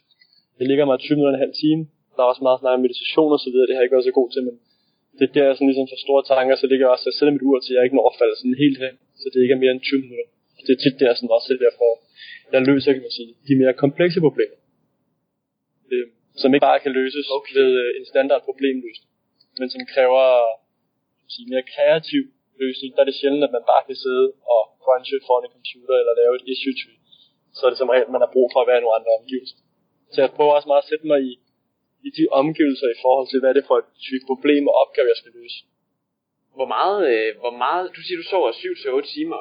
det 0.59 0.67
ligger 0.71 0.85
mig 0.91 0.97
20 0.99 1.17
minutter 1.17 1.33
og 1.33 1.39
en 1.39 1.45
halv 1.47 1.57
time. 1.65 1.83
Der 2.15 2.21
er 2.23 2.31
også 2.33 2.45
meget 2.49 2.61
snak 2.61 2.75
om 2.77 2.83
meditation 2.87 3.31
og 3.37 3.41
så 3.45 3.49
videre, 3.53 3.67
det 3.67 3.75
har 3.75 3.81
jeg 3.81 3.87
ikke 3.87 3.97
været 3.97 4.11
så 4.11 4.19
god 4.21 4.29
til, 4.35 4.43
men 4.49 4.55
det 5.19 5.25
er 5.27 5.33
der, 5.37 5.45
jeg 5.49 5.55
sådan 5.55 5.71
ligesom 5.71 5.89
så 5.93 5.99
store 6.07 6.23
tanker, 6.33 6.55
så 6.57 6.67
ligger 6.71 6.85
jeg 6.87 6.93
også, 6.95 7.05
at 7.05 7.11
jeg 7.11 7.17
sætter 7.19 7.35
mit 7.37 7.47
ur 7.49 7.59
til, 7.61 7.73
at 7.73 7.77
jeg 7.77 7.85
ikke 7.87 7.99
når 7.99 8.09
at 8.11 8.19
falde 8.21 8.37
sådan 8.41 8.63
helt 8.65 8.79
hen, 8.85 8.95
så 9.21 9.27
det 9.33 9.39
ikke 9.41 9.55
er 9.57 9.63
mere 9.63 9.73
end 9.75 9.83
20 9.83 10.01
minutter. 10.05 10.27
Det 10.65 10.73
er 10.77 10.81
tit 10.85 10.97
der, 11.01 11.11
sådan 11.15 11.37
også 11.37 11.49
det 11.53 11.75
for, 11.81 11.93
jeg 12.53 12.63
løser, 12.71 12.93
kan 12.93 13.05
man 13.07 13.17
sige, 13.19 13.31
de 13.49 13.55
mere 13.63 13.75
komplekse 13.85 14.21
problemer. 14.27 14.59
Øh, 15.93 16.07
som 16.41 16.55
ikke 16.55 16.69
bare 16.71 16.85
kan 16.85 16.93
løses 17.01 17.27
okay. 17.37 17.55
ved 17.59 17.71
øh, 17.83 17.91
en 17.99 18.07
standard 18.13 18.43
problemløsning, 18.49 19.11
men 19.59 19.69
som 19.75 19.81
kræver 19.95 20.25
sige, 21.33 21.47
mere 21.53 21.65
kreativ 21.75 22.23
løsning. 22.63 22.91
Der 22.95 23.01
er 23.03 23.09
det 23.11 23.21
sjældent, 23.21 23.47
at 23.49 23.53
man 23.57 23.65
bare 23.73 23.83
kan 23.89 23.97
sidde 24.05 24.27
og 24.55 24.63
crunche 24.83 25.17
foran 25.27 25.45
en 25.47 25.55
computer 25.57 25.95
eller 26.01 26.15
lave 26.21 26.33
et 26.39 26.45
issue 26.53 26.77
tree. 26.81 26.99
Så 27.57 27.61
er 27.67 27.71
det 27.71 27.81
som 27.81 27.93
regel, 27.93 28.15
man 28.17 28.25
har 28.25 28.35
brug 28.37 28.49
for 28.53 28.61
at 28.61 28.69
være 28.71 28.79
i 28.81 28.85
nogle 28.85 28.99
andre 28.99 29.13
omgivelser. 29.19 29.59
Så 30.13 30.19
jeg 30.23 30.31
prøver 30.37 30.53
også 30.57 30.69
meget 30.71 30.85
at 30.85 30.91
sætte 30.91 31.07
mig 31.13 31.19
i, 31.31 31.33
i 32.07 32.11
de 32.19 32.25
omgivelser 32.41 32.89
i 32.95 33.01
forhold 33.05 33.27
til, 33.29 33.39
hvad 33.41 33.51
er 33.51 33.59
det 33.59 33.69
for 33.71 33.77
et 33.83 33.89
type 34.09 34.25
problem 34.31 34.63
og 34.71 34.75
opgave, 34.83 35.13
jeg 35.13 35.21
skal 35.21 35.33
løse. 35.41 35.59
Hvor 36.59 36.69
meget, 36.77 37.01
øh, 37.13 37.29
hvor 37.43 37.55
meget, 37.65 37.85
du 37.97 38.01
siger, 38.03 38.19
du 38.23 38.27
sover 38.33 38.51
7-8 38.53 39.15
timer. 39.15 39.41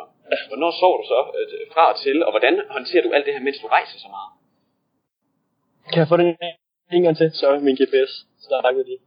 Hvornår 0.50 0.72
sover 0.80 0.98
du 1.02 1.06
så 1.14 1.20
øh, 1.40 1.66
fra 1.74 1.84
og 1.92 1.98
til, 2.04 2.18
og 2.26 2.32
hvordan 2.34 2.54
håndterer 2.76 3.04
du 3.04 3.12
alt 3.16 3.26
det 3.26 3.34
her, 3.34 3.42
mens 3.48 3.60
du 3.64 3.68
rejser 3.68 3.98
så 4.06 4.10
meget? 4.16 4.32
Kan 5.92 6.00
jeg 6.04 6.08
få 6.12 6.18
den 6.18 6.28
en 6.98 7.04
gang 7.06 7.18
til? 7.18 7.28
Sorry, 7.42 7.58
min 7.68 7.76
GPS 7.82 8.12
snakkede 8.48 8.86
lige. 8.90 9.02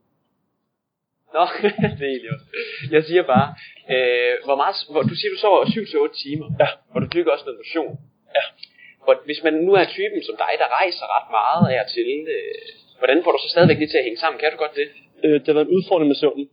Nå, 1.37 1.45
det 1.99 2.05
er 2.07 2.13
egentlig 2.15 2.33
også. 2.37 2.47
Jeg 2.97 3.03
siger 3.09 3.23
bare, 3.35 3.47
øh, 3.95 4.35
hvor 4.47 4.57
meget, 4.63 4.77
hvor, 4.93 5.03
du 5.11 5.15
siger, 5.19 5.31
du 5.35 5.39
sover 5.45 5.61
7-8 5.65 6.23
timer, 6.25 6.47
Ja. 6.63 6.69
og 6.95 6.99
du 7.03 7.07
dykker 7.15 7.31
også 7.33 7.45
noget 7.47 7.61
motion. 7.63 7.93
Ja. 8.37 8.45
Hvor, 9.05 9.15
hvis 9.29 9.41
man 9.47 9.55
nu 9.67 9.73
er 9.81 9.85
typen 9.97 10.21
som 10.29 10.37
dig, 10.45 10.53
der 10.63 10.69
rejser 10.79 11.05
ret 11.17 11.29
meget 11.39 11.63
af 11.73 11.77
og 11.85 11.89
til, 11.97 12.09
øh, 12.37 12.65
hvordan 13.01 13.19
får 13.25 13.33
du 13.33 13.39
så 13.45 13.49
stadigvæk 13.55 13.79
det 13.83 13.89
til 13.91 13.99
at 14.01 14.07
hænge 14.09 14.21
sammen? 14.23 14.39
Kan 14.41 14.53
du 14.53 14.59
godt 14.65 14.75
det? 14.81 14.89
Øh, 15.25 15.35
det 15.41 15.47
har 15.51 15.57
været 15.59 15.69
en 15.69 15.77
udfordring 15.79 16.09
med 16.13 16.19
søvnen. 16.23 16.47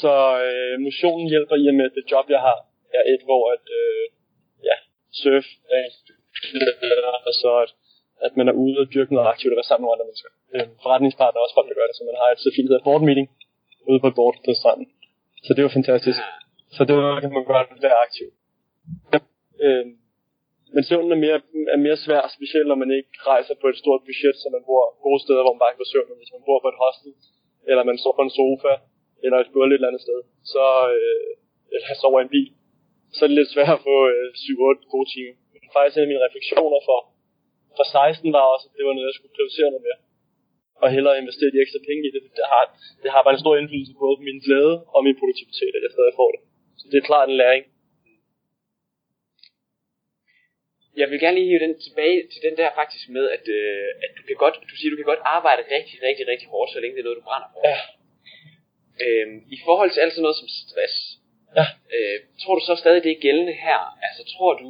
Så 0.00 0.12
øh, 0.46 0.74
motionen 0.86 1.26
hjælper 1.32 1.56
i 1.62 1.68
og 1.70 1.74
med, 1.78 1.84
at 1.90 1.96
det 1.98 2.10
job, 2.12 2.26
jeg 2.34 2.40
har, 2.48 2.58
er 2.98 3.04
et, 3.12 3.22
hvor 3.28 3.42
at, 3.54 3.64
øh, 3.80 4.04
ja, 4.68 4.76
surf, 5.20 5.46
øh, 5.74 5.88
og 7.28 7.32
så 7.42 7.50
at, 7.64 7.70
at 8.26 8.32
man 8.38 8.46
er 8.48 8.54
ude 8.62 8.76
og 8.82 8.86
dyrke 8.94 9.14
noget 9.14 9.28
aktivt 9.32 9.52
og 9.52 9.58
være 9.60 9.70
sammen 9.70 9.84
med 9.84 9.92
andre 9.94 10.08
mennesker. 10.08 10.30
Øh, 10.54 10.66
forretningspartner 10.82 11.38
er 11.38 11.44
også 11.46 11.56
folk, 11.58 11.68
der 11.70 11.78
gør 11.78 11.88
det, 11.88 11.96
så 11.96 12.04
man 12.10 12.20
har 12.22 12.28
et 12.30 12.40
så 12.44 12.50
fint 12.56 12.68
hedder 12.70 12.86
board 12.88 13.02
meeting 13.08 13.28
ude 13.90 14.00
på 14.02 14.08
et 14.10 14.16
board 14.18 14.36
på 14.46 14.52
stranden. 14.60 14.86
Så 15.46 15.50
det 15.54 15.62
var 15.64 15.72
fantastisk. 15.78 16.20
Så 16.76 16.80
det 16.88 16.94
var, 17.00 17.20
kan 17.22 17.32
man 17.36 17.44
godt 17.44 17.82
være 17.86 17.98
aktiv. 18.06 18.28
Øh, 19.64 19.86
men 20.74 20.82
søvnen 20.88 21.12
er 21.16 21.20
mere, 21.26 21.38
er 21.74 21.80
mere 21.86 21.98
svær, 22.04 22.22
specielt 22.36 22.68
når 22.68 22.78
man 22.82 22.90
ikke 22.98 23.12
rejser 23.32 23.54
på 23.62 23.66
et 23.72 23.78
stort 23.82 24.02
budget, 24.08 24.36
så 24.42 24.46
man 24.56 24.62
bor 24.68 24.82
gode 25.06 25.20
steder, 25.24 25.42
hvor 25.42 25.54
man 25.54 25.62
bare 25.62 25.72
kan 25.72 25.82
få 25.82 25.88
søvn. 25.92 26.20
Hvis 26.22 26.34
man 26.36 26.42
bor 26.48 26.58
på 26.62 26.68
et 26.72 26.82
hostel, 26.84 27.10
eller 27.70 27.82
man 27.90 27.98
står 28.02 28.12
på 28.16 28.24
en 28.26 28.36
sofa, 28.40 28.72
eller 29.24 29.38
et 29.38 29.52
gulv 29.54 29.70
et 29.70 29.74
eller 29.74 29.90
andet 29.90 30.04
sted, 30.06 30.20
så, 30.52 30.64
øh, 30.96 31.30
eller 31.74 31.86
sover 32.02 32.20
i 32.20 32.24
en 32.26 32.34
bil, 32.36 32.50
så 33.14 33.20
er 33.24 33.28
det 33.28 33.38
lidt 33.38 33.54
svært 33.54 33.74
at 33.78 33.84
få 33.88 33.96
øh, 34.12 34.26
7-8 34.44 34.92
gode 34.94 35.08
timer. 35.14 35.34
Men 35.52 35.60
faktisk 35.76 35.96
en 35.96 36.04
af 36.06 36.10
mine 36.10 36.24
refleksioner 36.26 36.80
for, 36.88 36.98
for 37.76 37.84
16 37.84 38.36
var 38.36 38.44
også, 38.54 38.66
at 38.68 38.74
det 38.76 38.84
var 38.86 38.94
noget, 38.94 39.08
jeg 39.10 39.16
skulle 39.18 39.36
prioritere 39.36 39.72
noget 39.72 39.86
mere. 39.88 40.00
Og 40.82 40.88
hellere 40.94 41.20
investere 41.22 41.50
de 41.54 41.62
ekstra 41.64 41.80
penge 41.88 42.02
i 42.08 42.12
det. 42.14 42.22
Det 42.38 42.46
har, 42.52 42.64
det 43.02 43.10
har 43.14 43.20
bare 43.22 43.34
en 43.36 43.44
stor 43.44 43.54
indflydelse 43.60 43.94
på 44.02 44.06
min 44.26 44.38
glæde 44.46 44.74
og 44.94 45.00
min 45.06 45.16
produktivitet, 45.20 45.72
at 45.76 45.82
jeg 45.86 45.92
stadig 45.96 46.14
får 46.20 46.30
det. 46.34 46.40
Så 46.80 46.84
det 46.90 46.96
er 46.98 47.08
klart 47.10 47.28
en 47.28 47.40
læring. 47.42 47.64
Jeg 51.00 51.06
vil 51.10 51.20
gerne 51.24 51.36
lige 51.36 51.50
hive 51.50 51.64
den 51.66 51.74
tilbage 51.86 52.18
til 52.32 52.40
den 52.46 52.54
der 52.60 52.68
faktisk 52.80 53.04
med, 53.16 53.24
at, 53.36 53.44
øh, 53.58 53.88
at 54.04 54.10
du 54.16 54.22
kan 54.28 54.36
godt, 54.44 54.54
du 54.70 54.76
siger, 54.76 54.90
du 54.90 54.98
kan 55.00 55.10
godt 55.12 55.22
arbejde 55.36 55.62
rigtig, 55.76 55.96
rigtig, 56.06 56.24
rigtig 56.32 56.48
hårdt, 56.52 56.70
så 56.70 56.78
længe 56.80 56.94
det 56.94 57.02
er 57.02 57.08
noget, 57.08 57.20
du 57.20 57.28
brænder 57.30 57.48
for. 57.52 57.60
Ja. 57.68 57.76
Øhm, 59.04 59.36
I 59.56 59.58
forhold 59.66 59.90
til 59.90 60.00
alt 60.02 60.12
sådan 60.12 60.22
noget 60.26 60.38
som 60.42 60.48
stress, 60.62 60.96
Ja. 61.58 61.66
øh, 61.96 62.16
tror 62.42 62.54
du 62.58 62.62
så 62.70 62.74
stadig, 62.82 63.00
det 63.06 63.12
er 63.12 63.24
gældende 63.26 63.54
her? 63.66 63.80
Altså, 64.06 64.22
tror 64.34 64.52
du, 64.62 64.68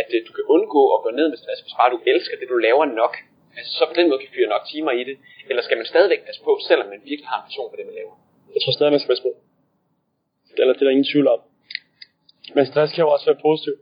at 0.00 0.08
øh, 0.14 0.20
du 0.26 0.32
kan 0.36 0.44
undgå 0.54 0.82
at 0.94 1.00
gå 1.06 1.10
ned 1.18 1.26
med 1.32 1.38
stress, 1.42 1.60
hvis 1.64 1.76
bare 1.80 1.90
du 1.94 1.98
elsker 2.12 2.36
det, 2.40 2.46
du 2.54 2.58
laver 2.68 2.84
nok? 3.02 3.14
Altså, 3.56 3.70
så 3.78 3.82
på 3.90 3.94
den 3.98 4.06
måde 4.08 4.20
kan 4.22 4.30
fyre 4.34 4.48
nok 4.54 4.64
timer 4.72 4.92
i 5.00 5.02
det? 5.08 5.16
Eller 5.48 5.62
skal 5.66 5.76
man 5.80 5.86
stadigvæk 5.92 6.20
passe 6.28 6.40
på, 6.48 6.52
selvom 6.68 6.86
man 6.92 7.00
virkelig 7.10 7.28
har 7.32 7.38
en 7.40 7.46
passion 7.48 7.68
for 7.70 7.76
det, 7.78 7.86
man 7.90 7.96
laver? 8.00 8.14
Jeg 8.54 8.60
tror 8.62 8.72
stadig, 8.78 8.92
man 8.94 9.00
skal 9.00 9.12
passe 9.12 9.26
på. 9.28 9.32
Eller 10.60 10.72
det 10.74 10.82
er 10.82 10.86
der 10.88 10.96
ingen 10.96 11.10
tvivl 11.12 11.28
om. 11.34 11.40
Men 12.56 12.64
stress 12.70 12.90
kan 12.94 13.04
jo 13.04 13.10
også 13.14 13.26
være 13.30 13.40
positiv. 13.48 13.74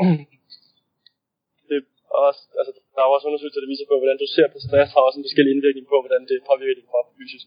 det 1.68 1.76
er 1.80 1.84
også, 2.28 2.42
altså, 2.60 2.72
der 2.94 3.00
er 3.04 3.10
også 3.16 3.26
undersøgelser, 3.28 3.60
der 3.64 3.70
viser 3.74 3.86
på, 3.90 3.96
hvordan 4.00 4.18
du 4.22 4.26
ser 4.36 4.46
på 4.54 4.58
stress, 4.66 4.90
har 4.94 5.02
også 5.08 5.18
en 5.18 5.26
forskellig 5.28 5.52
indvirkning 5.54 5.86
på, 5.92 5.96
hvordan 6.02 6.22
det 6.30 6.36
påvirker 6.50 6.76
din 6.80 6.88
krop 6.92 7.08
fysisk. 7.18 7.46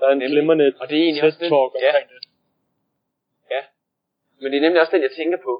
Der 0.00 0.06
er 0.06 0.12
en 0.12 0.18
Nemlig. 0.18 0.34
glimrende 0.34 0.66
Og 0.80 0.84
det 0.90 0.96
er 0.98 1.02
egentlig 1.06 1.24
også 1.28 1.38
den- 1.42 1.50
ja. 1.86 1.92
det. 2.14 2.22
Ja. 3.54 3.62
Men 4.40 4.46
det 4.52 4.56
er 4.58 4.64
nemlig 4.66 4.80
også 4.82 4.94
den, 4.96 5.02
jeg 5.08 5.14
tænker 5.20 5.38
på. 5.48 5.52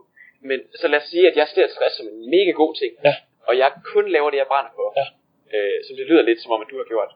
Men 0.49 0.59
så 0.81 0.87
lad 0.89 0.99
os 1.03 1.07
sige, 1.13 1.25
at 1.31 1.37
jeg 1.41 1.47
ser 1.55 1.67
stress 1.75 1.95
som 1.99 2.07
en 2.13 2.31
mega 2.35 2.51
god 2.63 2.73
ting. 2.81 2.93
Ja. 3.09 3.15
Og 3.49 3.53
jeg 3.63 3.69
kun 3.93 4.05
laver 4.17 4.29
det, 4.31 4.39
jeg 4.43 4.49
brænder 4.53 4.73
for. 4.79 4.89
Ja. 5.01 5.07
Øh, 5.55 5.77
som 5.87 5.95
det 5.99 6.05
lyder 6.11 6.23
lidt 6.23 6.41
som 6.43 6.51
om, 6.55 6.61
at 6.65 6.69
du 6.71 6.77
har 6.83 6.89
gjort. 6.93 7.11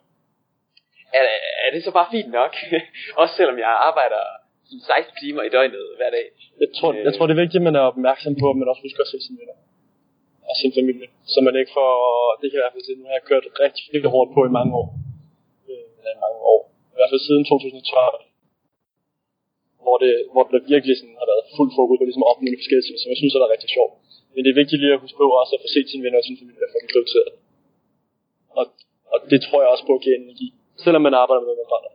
Er, 1.18 1.22
er 1.66 1.70
det 1.74 1.80
så 1.84 1.90
bare 1.98 2.08
fint 2.16 2.30
nok? 2.40 2.52
også 3.22 3.34
selvom 3.38 3.58
jeg 3.64 3.70
arbejder 3.88 4.22
16 4.86 5.14
timer 5.22 5.42
i 5.42 5.50
døgnet 5.56 5.84
hver 5.98 6.10
dag. 6.16 6.26
Jeg 6.62 6.68
tror, 6.78 6.90
jeg 7.06 7.12
tror, 7.14 7.26
det 7.26 7.34
er 7.36 7.42
vigtigt, 7.44 7.60
at 7.62 7.66
man 7.68 7.76
er 7.80 7.84
opmærksom 7.92 8.32
på, 8.42 8.46
at 8.52 8.56
man 8.60 8.68
også 8.72 8.82
husker 8.86 9.00
at 9.06 9.10
se 9.12 9.18
sine 9.26 9.38
venner 9.40 9.56
og 10.50 10.54
sin 10.62 10.72
familie. 10.78 11.06
Så 11.32 11.38
man 11.46 11.54
ikke 11.60 11.72
får, 11.78 11.90
det 12.40 12.46
kan 12.50 12.56
jeg 12.56 12.62
i 12.62 12.64
hvert 12.66 12.76
fald 12.76 12.86
sige, 12.88 12.98
nu 13.00 13.04
har 13.08 13.14
jeg 13.18 13.24
kørt 13.30 13.44
rigtig, 13.64 13.82
rigtig 13.94 14.10
hårdt 14.16 14.30
på 14.36 14.40
i 14.48 14.52
mange 14.58 14.72
år. 14.80 14.86
Øh, 15.70 15.86
i 16.16 16.18
mange 16.24 16.40
år. 16.54 16.60
I 16.98 17.00
hvert 17.00 17.12
fald 17.12 17.26
siden 17.28 17.44
2012. 17.44 18.24
Hvor 19.84 19.96
det, 20.02 20.12
hvor 20.32 20.44
det 20.52 20.60
virkelig 20.74 20.94
sådan 20.96 21.16
har 21.20 21.28
været 21.32 21.44
fuld 21.58 21.70
fokus 21.78 21.96
på 21.98 22.04
ligesom 22.06 22.24
at 22.24 22.30
opnå 22.32 22.48
de 22.52 22.60
forskellige 22.62 22.86
ting, 22.86 22.96
som 23.00 23.10
jeg 23.12 23.18
synes 23.20 23.34
er 23.34 23.54
rigtig 23.54 23.70
sjovt. 23.76 23.92
Men 24.32 24.40
det 24.42 24.50
er 24.50 24.60
vigtigt 24.62 24.80
lige 24.82 24.94
at 24.96 25.02
huske 25.04 25.18
på 25.20 25.26
også 25.42 25.52
at 25.56 25.62
få 25.64 25.68
set 25.74 25.88
sine 25.90 26.04
venner 26.04 26.18
og 26.20 26.26
sin 26.26 26.38
familie 26.40 26.64
og 26.66 26.70
få 26.72 26.78
dem 26.82 26.90
prioriteret. 26.92 27.30
Og, 28.58 28.64
og 29.12 29.18
det 29.32 29.38
tror 29.46 29.58
jeg 29.62 29.70
også 29.74 29.84
på 29.88 29.94
at 29.98 30.02
give 30.04 30.16
energi. 30.22 30.48
Selvom 30.84 31.02
man 31.06 31.14
arbejder 31.22 31.40
med 31.40 31.48
noget, 31.48 31.62
man 31.62 31.70
brænder. 31.72 31.90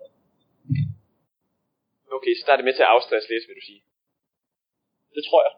Okay, 2.18 2.34
så 2.38 2.42
der 2.46 2.52
er 2.54 2.60
det 2.60 2.68
med 2.68 2.76
til 2.76 2.86
at 2.88 2.94
afstresse 2.96 3.28
lidt, 3.32 3.48
vil 3.48 3.60
du 3.60 3.66
sige. 3.70 3.82
Det 5.16 5.24
tror 5.28 5.42
jeg. 5.48 5.54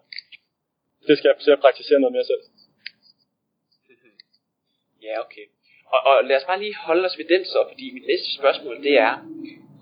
Det 1.07 1.13
skal 1.17 1.27
jeg 1.29 1.37
forsøge 1.39 1.57
at 1.57 1.63
praktisere 1.65 1.99
noget 2.01 2.15
mere 2.15 2.29
selv. 2.31 2.43
Ja, 5.07 5.15
okay. 5.25 5.45
Og, 5.93 5.99
og 6.09 6.15
lad 6.29 6.35
os 6.37 6.47
bare 6.49 6.59
lige 6.63 6.75
holde 6.87 7.05
os 7.09 7.17
ved 7.17 7.27
den 7.33 7.45
så, 7.45 7.59
fordi 7.71 7.85
mit 7.93 8.07
næste 8.11 8.29
spørgsmål, 8.39 8.75
det 8.87 8.95
er, 9.07 9.13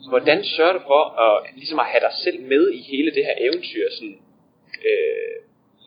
hvordan 0.10 0.40
sørger 0.56 0.74
du 0.78 0.84
for 0.92 1.04
at, 1.26 1.34
ligesom 1.62 1.80
at 1.80 1.86
have 1.92 2.04
dig 2.08 2.14
selv 2.26 2.40
med 2.54 2.64
i 2.80 2.82
hele 2.92 3.12
det 3.16 3.24
her 3.28 3.36
eventyr? 3.46 3.86
Sådan, 3.98 4.18
øh, 4.90 5.36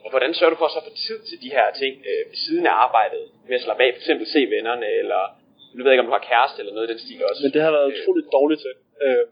og 0.05 0.11
hvordan 0.12 0.35
sørger 0.35 0.52
du 0.55 0.59
for 0.61 0.68
at 0.70 0.76
så 0.76 0.81
få 0.88 0.92
tid 1.07 1.18
til 1.29 1.38
de 1.44 1.50
her 1.57 1.66
ting 1.83 1.94
øh, 2.11 2.22
ved 2.31 2.38
siden 2.46 2.66
af 2.70 2.74
arbejdet, 2.87 3.22
med 3.48 3.55
at 3.59 3.64
slappe 3.66 3.83
af, 3.85 3.90
for 3.94 4.02
eksempel 4.02 4.26
se 4.35 4.40
vennerne, 4.55 4.88
eller 5.00 5.22
nu 5.74 5.79
ved 5.81 5.90
jeg 5.90 5.94
ikke, 5.94 6.05
om 6.07 6.11
du 6.11 6.16
har 6.18 6.29
kæreste 6.33 6.59
eller 6.61 6.74
noget 6.74 6.88
i 6.88 6.92
den 6.92 7.00
stil 7.05 7.20
også. 7.29 7.40
Men 7.44 7.52
det 7.55 7.62
har 7.66 7.72
været 7.76 7.88
Øh, 7.90 7.96
utroligt 7.98 8.29
dårligt 8.37 8.61
til. 8.66 8.74
Øh, 9.05 9.24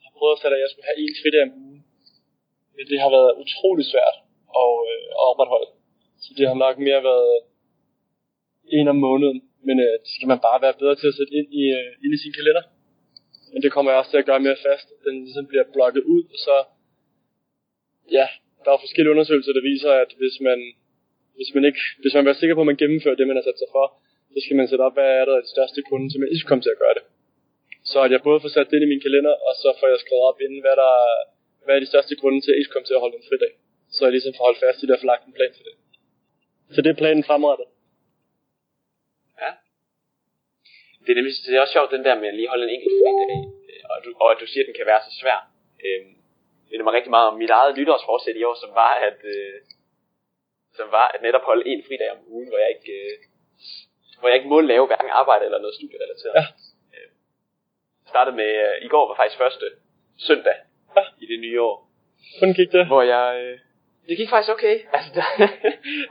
jeg 0.00 0.06
har 0.08 0.14
prøvet 0.18 0.34
at 0.36 0.40
sætte, 0.42 0.56
at 0.58 0.62
jeg 0.64 0.70
skulle 0.70 0.88
have 0.88 0.98
en 1.04 1.16
fridag 1.22 1.42
om 1.46 1.52
ugen. 1.62 1.80
Men 2.76 2.84
det 2.90 2.98
har 3.02 3.10
været 3.16 3.32
utroligt 3.42 3.88
svært 3.92 4.16
at, 4.62 4.72
øh, 4.92 5.04
at 5.20 5.24
opretholde. 5.30 5.70
Så 6.24 6.30
det 6.36 6.44
har 6.50 6.58
nok 6.64 6.76
mere 6.88 7.02
været 7.10 7.34
en 8.76 8.88
om 8.94 8.98
måneden. 9.08 9.38
Men 9.66 9.76
øh, 9.84 9.94
det 10.04 10.10
skal 10.16 10.28
man 10.32 10.40
bare 10.48 10.62
være 10.64 10.78
bedre 10.80 10.96
til 10.98 11.10
at 11.10 11.16
sætte 11.18 11.34
ind 11.38 11.48
i, 11.62 11.64
øh, 11.78 12.04
ind 12.04 12.12
i 12.16 12.22
sin 12.24 12.36
kalender. 12.38 12.64
Men 13.52 13.60
det 13.64 13.70
kommer 13.74 13.88
jeg 13.90 13.98
også 14.00 14.12
til 14.12 14.22
at 14.22 14.28
gøre 14.30 14.46
mere 14.46 14.62
fast. 14.68 14.88
Den 15.06 15.14
ligesom 15.26 15.44
bliver 15.50 15.66
blokket 15.74 16.04
ud, 16.14 16.22
og 16.34 16.38
så... 16.46 16.56
Ja, 18.18 18.26
der 18.62 18.70
er 18.70 18.84
forskellige 18.84 19.14
undersøgelser, 19.14 19.52
der 19.58 19.68
viser, 19.72 19.92
at 20.04 20.10
hvis 20.20 20.36
man, 20.48 20.58
hvis 21.38 21.50
man 21.56 21.64
ikke, 21.68 21.82
hvis 22.02 22.12
man 22.14 22.20
vil 22.22 22.30
være 22.30 22.42
sikker 22.42 22.56
på, 22.56 22.62
at 22.64 22.70
man 22.72 22.80
gennemfører 22.82 23.18
det, 23.18 23.26
man 23.30 23.38
har 23.38 23.46
sat 23.48 23.60
sig 23.62 23.70
for, 23.76 23.84
så 24.32 24.38
skal 24.44 24.56
man 24.56 24.68
sætte 24.68 24.86
op, 24.86 24.94
hvad 24.98 25.10
er 25.20 25.24
der 25.28 25.36
det 25.44 25.52
største 25.54 25.80
kunde, 25.90 26.08
som 26.12 26.20
jeg 26.22 26.30
ikke 26.32 26.48
kommer 26.48 26.64
til 26.64 26.74
at 26.76 26.82
gøre 26.84 26.96
det. 26.98 27.04
Så 27.90 27.98
at 28.06 28.10
jeg 28.14 28.20
både 28.28 28.40
får 28.42 28.52
sat 28.54 28.68
det 28.68 28.76
ind 28.76 28.86
i 28.86 28.92
min 28.92 29.04
kalender, 29.06 29.34
og 29.48 29.52
så 29.62 29.68
får 29.78 29.88
jeg 29.92 29.98
skrevet 30.04 30.24
op 30.30 30.38
inden, 30.44 30.60
hvad, 30.64 30.76
der, 30.82 30.92
hvad 31.64 31.74
er 31.74 31.82
de 31.84 31.92
største 31.92 32.14
grunde 32.20 32.40
til, 32.40 32.50
at 32.50 32.54
jeg 32.54 32.60
ikke 32.62 32.72
kommer 32.74 32.88
til 32.88 32.98
at 32.98 33.04
holde 33.04 33.18
en 33.20 33.28
fridag. 33.28 33.52
Så 33.94 34.00
jeg 34.06 34.12
ligesom 34.16 34.32
får 34.36 34.44
holdt 34.48 34.62
fast 34.64 34.78
i 34.82 34.86
det 34.86 34.94
og 34.96 35.00
får 35.02 35.12
lagt 35.12 35.24
en 35.26 35.36
plan 35.38 35.52
for 35.56 35.64
det. 35.68 35.74
Så 36.74 36.78
det 36.82 36.90
er 36.90 37.00
planen 37.02 37.24
fremadrettet. 37.28 37.68
Ja. 39.42 39.50
Det 41.06 41.10
er 41.12 41.18
nemlig 41.18 41.32
det 41.46 41.56
er 41.56 41.60
også 41.64 41.72
sjovt, 41.76 41.90
den 41.96 42.04
der 42.06 42.14
med 42.20 42.28
at 42.28 42.34
lige 42.38 42.48
holde 42.52 42.64
en 42.68 42.74
enkelt 42.76 42.94
fridag, 42.98 43.38
øh, 43.70 43.82
og, 43.90 43.96
du, 44.04 44.08
og 44.22 44.28
at 44.32 44.38
du 44.42 44.46
siger, 44.46 44.62
at 44.64 44.68
den 44.70 44.76
kan 44.80 44.86
være 44.92 45.00
så 45.06 45.12
svær. 45.20 45.38
Øhm, 45.86 46.12
det 46.64 46.70
minder 46.70 46.84
mig 46.86 46.94
rigtig 46.98 47.14
meget 47.16 47.28
om 47.30 47.36
mit 47.42 47.50
eget 47.58 47.72
nytårsforsæt 47.78 48.36
i 48.40 48.44
år, 48.48 48.56
som 48.62 48.70
var 48.82 48.92
at, 49.08 49.18
øh, 49.34 49.54
som 50.78 50.86
var 50.96 51.06
at 51.14 51.20
netop 51.26 51.44
holde 51.50 51.64
en 51.72 51.80
fridag 51.88 52.08
om 52.16 52.20
ugen, 52.34 52.48
hvor 52.50 52.58
jeg 52.62 52.70
ikke, 52.76 52.92
øh, 53.00 53.14
hvor 54.18 54.28
jeg 54.28 54.36
ikke 54.38 54.52
må 54.54 54.58
lave 54.72 54.86
hverken 54.86 55.10
arbejde 55.20 55.44
eller 55.44 55.60
noget 55.64 55.74
studierelateret. 55.78 56.34
Ja. 56.40 56.44
Øh, 56.96 57.08
jeg 58.04 58.08
startede 58.14 58.36
med, 58.42 58.50
øh, 58.64 58.74
i 58.86 58.88
går 58.92 59.02
var 59.08 59.16
faktisk 59.20 59.38
første 59.44 59.66
søndag 60.28 60.56
Ja. 60.96 61.02
i 61.24 61.26
det 61.32 61.38
nye 61.40 61.60
år, 61.68 61.76
Hvordan 62.38 62.54
gik 62.60 62.70
det? 62.76 62.86
hvor 62.86 63.02
jeg... 63.14 63.26
Øh, 63.42 63.58
det 64.08 64.16
gik 64.16 64.30
faktisk 64.30 64.52
okay. 64.56 64.76
Altså, 64.96 65.10
der, 65.18 65.24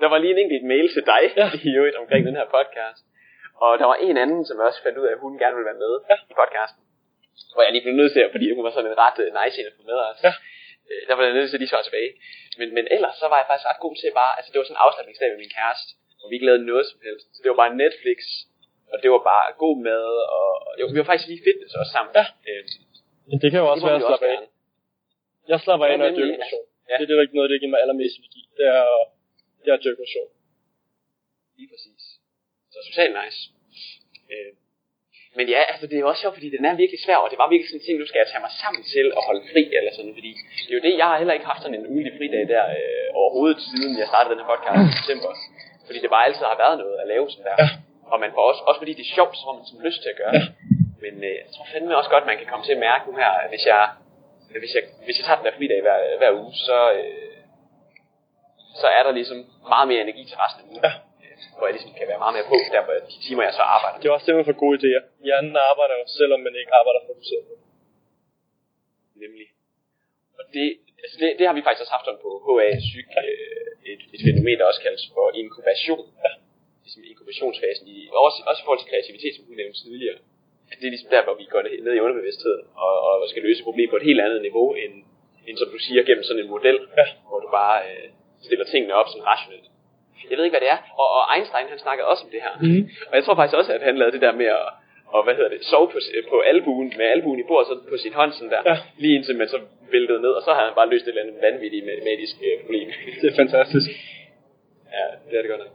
der 0.01 0.07
var 0.13 0.17
lige 0.17 0.31
en 0.35 0.37
enkelt 0.45 0.63
mail 0.73 0.87
til 0.95 1.03
dig 1.11 1.21
Ja. 1.39 1.47
i 1.69 1.71
øvrigt 1.79 1.95
omkring 2.01 2.21
den 2.27 2.35
her 2.39 2.45
podcast. 2.57 3.01
Og 3.63 3.71
der 3.79 3.85
var 3.91 3.97
en 4.07 4.17
anden, 4.23 4.41
som 4.49 4.55
også 4.67 4.79
fandt 4.85 4.97
ud 5.01 5.05
af, 5.09 5.11
at 5.15 5.19
hun 5.25 5.33
gerne 5.41 5.55
ville 5.57 5.69
være 5.71 5.81
med 5.85 5.93
Ja. 6.11 6.17
i 6.31 6.33
podcasten. 6.41 6.81
Hvor 7.53 7.61
jeg 7.65 7.71
lige 7.73 7.85
blev 7.85 7.95
nødt 8.01 8.11
til, 8.15 8.21
at- 8.25 8.31
fordi 8.35 8.45
hun 8.55 8.63
var 8.67 8.71
sådan 8.75 8.91
en 8.91 8.97
ret 9.05 9.17
uh, 9.23 9.29
nice 9.39 9.55
en 9.61 9.67
at 9.71 9.75
få 9.79 9.83
med 9.91 9.97
os. 10.09 10.17
Ja. 10.27 10.33
Øh, 10.89 11.01
der 11.07 11.13
var 11.15 11.23
jeg 11.27 11.33
nødt 11.37 11.47
til 11.49 11.57
at 11.57 11.61
lige 11.63 11.71
svare 11.73 11.87
tilbage. 11.89 12.11
Men, 12.59 12.67
men 12.77 12.85
ellers 12.95 13.15
så 13.21 13.25
var 13.31 13.37
jeg 13.41 13.47
faktisk 13.49 13.67
ret 13.71 13.81
god 13.85 13.95
til 14.01 14.09
bare, 14.21 14.31
altså 14.37 14.49
det 14.51 14.57
var 14.59 14.65
sådan 14.67 14.77
en 14.79 14.85
afslappningsdag 14.85 15.29
med 15.33 15.39
min 15.43 15.53
kæreste, 15.59 15.89
hvor 16.17 16.27
vi 16.29 16.33
ikke 16.37 16.47
lavede 16.49 16.63
noget 16.71 16.85
som 16.91 16.99
helst. 17.07 17.25
Så 17.35 17.39
det 17.43 17.49
var 17.51 17.59
bare 17.63 17.73
Netflix, 17.83 18.19
og 18.91 18.97
det 19.01 19.09
var 19.15 19.21
bare 19.33 19.45
god 19.63 19.75
mad, 19.89 20.07
og 20.37 20.47
jo, 20.79 20.83
vi 20.93 20.97
var 21.01 21.07
faktisk 21.11 21.29
lige 21.33 21.43
fitness 21.47 21.71
også 21.81 21.91
sammen. 21.97 22.11
Ja. 22.19 22.25
Øhm, 22.49 22.69
Men 23.29 23.37
det 23.41 23.47
kan 23.51 23.59
jo 23.61 23.65
det 23.65 23.73
også 23.73 23.85
være 23.89 23.99
at 24.01 24.07
slappe 24.09 24.27
af. 24.33 24.39
Jeg 25.51 25.57
slapper 25.65 25.85
af, 25.85 25.91
Ja, 25.91 25.97
når 25.99 26.05
jeg 26.09 26.15
dyrker 26.19 26.37
ja. 26.39 26.43
motion. 26.43 26.65
Ja. 26.89 26.93
Det 26.97 27.03
er 27.03 27.07
det, 27.09 27.15
der 27.17 27.25
ikke 27.27 27.37
noget, 27.39 27.49
det 27.51 27.59
giver 27.61 27.73
mig 27.73 27.81
allermest 27.83 28.15
energi. 28.21 28.41
Det 28.57 28.65
er, 28.77 28.83
det 29.63 29.67
er 29.71 29.75
at 29.79 29.83
dyrke 29.85 30.01
motion. 30.05 30.29
Lige 31.57 31.69
præcis. 31.73 32.03
Så 32.75 32.79
totalt 32.89 33.13
nice. 33.21 33.39
Øh, 34.33 34.51
Men 35.37 35.45
ja, 35.55 35.61
altså 35.71 35.85
det 35.89 35.95
er 35.97 36.05
også 36.11 36.21
sjovt, 36.23 36.35
fordi 36.37 36.49
den 36.55 36.63
er 36.69 36.73
virkelig 36.83 36.99
svær, 37.05 37.17
og 37.23 37.29
det 37.31 37.37
var 37.41 37.47
virkelig 37.53 37.69
sådan 37.69 37.81
en 37.81 37.85
ting, 37.87 37.95
nu 37.99 38.07
skal 38.09 38.21
jeg 38.23 38.29
tage 38.31 38.45
mig 38.47 38.53
sammen 38.63 38.81
til 38.93 39.05
at 39.17 39.21
holde 39.27 39.43
fri, 39.51 39.63
eller 39.79 39.91
sådan, 39.97 40.13
fordi 40.17 40.31
det 40.65 40.71
er 40.73 40.77
jo 40.79 40.85
det, 40.87 40.93
jeg 41.01 41.07
har 41.11 41.17
heller 41.21 41.35
ikke 41.37 41.49
haft 41.51 41.61
sådan 41.63 41.77
en 41.79 41.87
ugelig 41.93 42.13
fridag 42.17 42.43
der 42.53 42.63
øh, 42.79 43.07
overhovedet, 43.21 43.59
siden 43.69 43.93
jeg 44.01 44.07
startede 44.11 44.31
den 44.33 44.41
her 44.41 44.49
podcast 44.53 44.81
i 44.89 44.93
september. 44.99 45.31
Fordi 45.87 45.97
det 46.03 46.09
bare 46.15 46.25
altid 46.27 46.45
har 46.51 46.57
været 46.63 46.77
noget 46.83 46.95
at 47.03 47.07
lave 47.13 47.25
sådan 47.31 47.47
der. 47.49 47.55
Ja. 47.63 47.67
Og 48.11 48.17
man 48.23 48.31
får 48.35 48.43
også, 48.51 48.61
også 48.69 48.79
fordi 48.81 48.93
det 48.97 49.03
er 49.07 49.15
sjovt, 49.17 49.33
så 49.39 49.43
har 49.47 49.55
man 49.57 49.65
sådan 49.69 49.85
lyst 49.87 49.99
til 50.03 50.09
at 50.13 50.19
gøre 50.21 50.33
det. 50.37 50.45
Men 51.03 51.13
øh, 51.29 51.35
jeg 51.43 51.49
tror 51.53 51.65
fandme 51.73 51.99
også 52.01 52.11
godt, 52.15 52.25
man 52.31 52.37
kan 52.39 52.47
komme 52.51 52.63
til 52.65 52.75
at 52.77 52.81
mærke 52.89 53.03
nu 53.09 53.13
her, 53.21 53.31
at 53.43 53.47
hvis 53.53 53.63
jeg, 53.71 53.81
hvis 54.63 54.73
jeg, 54.77 54.83
hvis 55.05 55.17
jeg 55.19 55.25
tager 55.25 55.39
den 55.39 55.47
der 55.47 55.57
fridag 55.59 55.79
hver, 55.85 55.97
hver 56.19 56.31
uge, 56.39 56.51
så, 56.67 56.77
øh, 56.99 57.35
så 58.81 58.87
er 58.97 59.01
der 59.05 59.11
ligesom 59.19 59.39
meget 59.73 59.87
mere 59.91 60.01
energi 60.05 60.23
til 60.29 60.37
resten 60.43 60.61
af 60.63 60.67
ugen. 60.71 60.83
Ja. 60.87 60.91
Hvor 61.57 61.65
jeg 61.67 61.73
ligesom 61.77 61.93
kan 61.99 62.07
være 62.11 62.21
meget 62.23 62.35
mere 62.37 62.47
på, 62.51 62.57
der 62.73 62.81
hvor 62.85 62.95
de 63.11 63.17
timer, 63.27 63.43
jeg 63.47 63.55
så 63.59 63.65
arbejder. 63.75 63.97
Det 63.99 64.07
er 64.07 64.13
også 64.17 64.27
det, 64.27 64.35
man 64.39 64.49
får 64.49 64.57
gode 64.65 64.75
idéer. 64.79 65.01
Hjernen 65.27 65.55
arbejder 65.71 65.95
jo, 65.99 66.05
selvom 66.19 66.39
man 66.47 66.53
ikke 66.61 66.73
arbejder 66.79 67.01
fokuseret. 67.11 67.45
Nemlig. 69.23 69.47
Og 70.39 70.43
det, 70.55 70.67
altså 71.03 71.15
det, 71.21 71.27
det 71.39 71.45
har 71.47 71.55
vi 71.57 71.63
faktisk 71.65 71.83
også 71.83 71.95
haft 71.97 72.05
sådan 72.07 72.23
på 72.25 72.31
HA 72.45 72.69
Psyk, 72.87 73.09
øh, 73.23 73.91
et, 73.91 74.01
et 74.15 74.21
fænomen, 74.27 74.57
der 74.59 74.65
også 74.71 74.81
kaldes 74.85 75.03
for 75.15 75.25
inkubation. 75.41 76.05
Ja. 76.25 76.31
Ligesom 76.83 77.03
inkubationsfasen, 77.11 77.85
i, 77.95 77.97
også, 78.27 78.39
også 78.49 78.59
i 78.61 78.65
forhold 78.65 78.81
til 78.81 78.89
kreativitet, 78.91 79.33
som 79.35 79.43
du 79.47 79.53
nævnte 79.61 79.77
tidligere. 79.83 80.19
At 80.71 80.75
det 80.79 80.85
er 80.87 80.93
ligesom 80.95 81.09
der, 81.15 81.23
hvor 81.25 81.35
vi 81.41 81.45
går 81.53 81.61
ned 81.85 81.93
i 81.95 82.03
underbevidstheden 82.05 82.63
og, 82.85 82.93
og 83.07 83.29
skal 83.31 83.41
løse 83.47 83.63
problemer 83.67 83.91
på 83.91 83.99
et 84.01 84.09
helt 84.09 84.21
andet 84.25 84.41
niveau, 84.47 84.67
end, 84.83 84.93
end 85.47 85.55
som 85.57 85.69
du 85.73 85.79
siger, 85.87 86.01
gennem 86.09 86.23
sådan 86.23 86.43
en 86.43 86.49
model, 86.55 86.77
Ja. 86.99 87.05
hvor 87.27 87.39
du 87.45 87.49
bare 87.61 87.77
øh, 87.89 88.07
stiller 88.47 88.65
tingene 88.65 88.93
op 88.99 89.07
sådan 89.11 89.27
rationelt. 89.33 89.67
Jeg 90.29 90.35
ved 90.37 90.43
ikke, 90.45 90.55
hvad 90.57 90.65
det 90.65 90.71
er. 90.75 90.79
Og, 91.01 91.07
og 91.17 91.23
Einstein, 91.35 91.67
han 91.73 91.79
snakkede 91.85 92.07
også 92.11 92.23
om 92.27 92.31
det 92.35 92.41
her. 92.45 92.53
Mhm. 92.67 92.81
Og 93.09 93.13
jeg 93.17 93.23
tror 93.23 93.35
faktisk 93.39 93.57
også, 93.61 93.71
at 93.77 93.81
han 93.89 93.95
lavede 93.99 94.13
det 94.15 94.21
der 94.25 94.33
med 94.41 94.49
at, 94.59 94.65
og 95.15 95.19
hvad 95.25 95.35
hedder 95.37 95.51
det, 95.55 95.59
sove 95.71 95.87
på, 95.93 95.99
på 96.31 96.37
albuen, 96.51 96.87
med 96.99 97.05
albuen 97.15 97.39
i 97.39 97.45
bordet, 97.49 97.67
så 97.67 97.75
på 97.93 97.97
sin 98.03 98.13
hånd 98.19 98.31
sådan 98.37 98.51
der, 98.55 98.61
Ja. 98.71 98.75
lige 99.03 99.15
indtil 99.17 99.35
man 99.41 99.47
så 99.53 99.59
væltede 99.95 100.19
ned, 100.25 100.29
og 100.37 100.41
så 100.45 100.49
havde 100.55 100.67
han 100.69 100.75
bare 100.79 100.89
løst 100.93 101.05
et 101.05 101.09
eller 101.09 101.21
andet 101.23 101.37
vanvittigt 101.47 101.85
matematisk 101.91 102.35
øh, 102.47 102.53
problem. 102.61 102.87
Det 103.21 103.27
er 103.31 103.35
fantastisk. 103.43 103.89
ja, 104.97 105.05
det 105.29 105.35
er 105.37 105.41
det 105.43 105.49
godt 105.53 105.63
nok. 105.65 105.73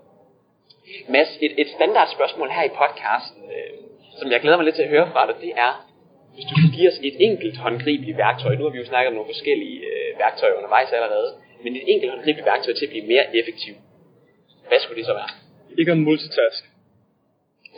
Mads, 1.15 1.31
et, 1.45 1.53
et 1.63 1.69
standard 1.77 2.09
spørgsmål 2.17 2.49
her 2.57 2.65
i 2.71 2.73
podcasten, 2.81 3.43
øh, 3.57 3.73
som 4.21 4.27
jeg 4.33 4.41
glæder 4.41 4.57
mig 4.57 4.65
lidt 4.65 4.77
til 4.77 4.83
at 4.89 4.93
høre 4.97 5.07
fra 5.13 5.23
dig, 5.29 5.35
det 5.47 5.53
er, 5.67 5.73
hvis 6.35 6.45
du 6.51 6.55
skulle 6.59 6.77
give 6.79 6.89
os 6.93 6.99
et 7.09 7.17
enkelt 7.29 7.57
håndgribeligt 7.65 8.17
værktøj, 8.25 8.53
nu 8.55 8.63
har 8.65 8.71
vi 8.75 8.79
jo 8.79 8.87
snakket 8.93 9.09
om 9.11 9.15
nogle 9.19 9.31
forskellige 9.35 9.79
øh, 9.91 10.19
værktøjer 10.23 10.55
undervejs 10.61 10.93
allerede, 10.93 11.31
men 11.65 11.77
et 11.77 11.85
enkelt 11.93 12.11
håndgribeligt 12.13 12.47
værktøj 12.53 12.73
til 12.75 12.87
at 12.87 12.93
blive 12.95 13.07
mere 13.13 13.25
effektiv, 13.41 13.75
hvad 14.71 14.81
skulle 14.83 14.99
det 15.01 15.07
så 15.11 15.15
være? 15.21 15.33
Ikke 15.81 15.93
en 15.99 16.05
multitask. 16.09 16.63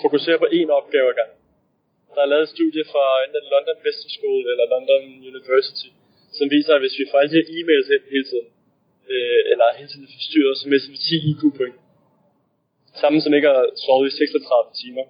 Fokusere 0.04 0.38
på 0.42 0.48
én 0.58 0.68
opgave 0.80 1.08
ad 1.12 1.16
gangen. 1.20 1.38
Der 2.14 2.20
er 2.22 2.30
lavet 2.32 2.46
et 2.48 2.54
studie 2.56 2.84
fra 2.92 3.04
enten 3.24 3.44
London 3.54 3.78
Business 3.86 4.12
School 4.16 4.42
eller 4.52 4.66
London 4.74 5.02
University, 5.32 5.88
som 6.38 6.46
viser, 6.56 6.72
at 6.76 6.82
hvis 6.84 6.96
vi 7.00 7.04
får 7.10 7.18
alle 7.18 7.32
de 7.32 7.38
her 7.40 7.48
e-mails 7.56 7.88
ind 7.94 8.04
hele 8.14 8.26
tiden, 8.30 8.48
øh, 9.12 9.42
eller 9.52 9.66
hele 9.78 9.90
tiden 9.92 10.06
forstyrrer, 10.16 10.54
så 10.62 10.66
mister 10.72 10.90
vi 10.94 10.98
10 10.98 11.30
IQ-point. 11.30 11.76
Samme 13.00 13.18
som 13.24 13.32
ikke 13.36 13.48
har 13.54 13.64
sovet 13.84 14.06
i 14.10 14.12
36 14.16 14.72
timer. 14.82 15.04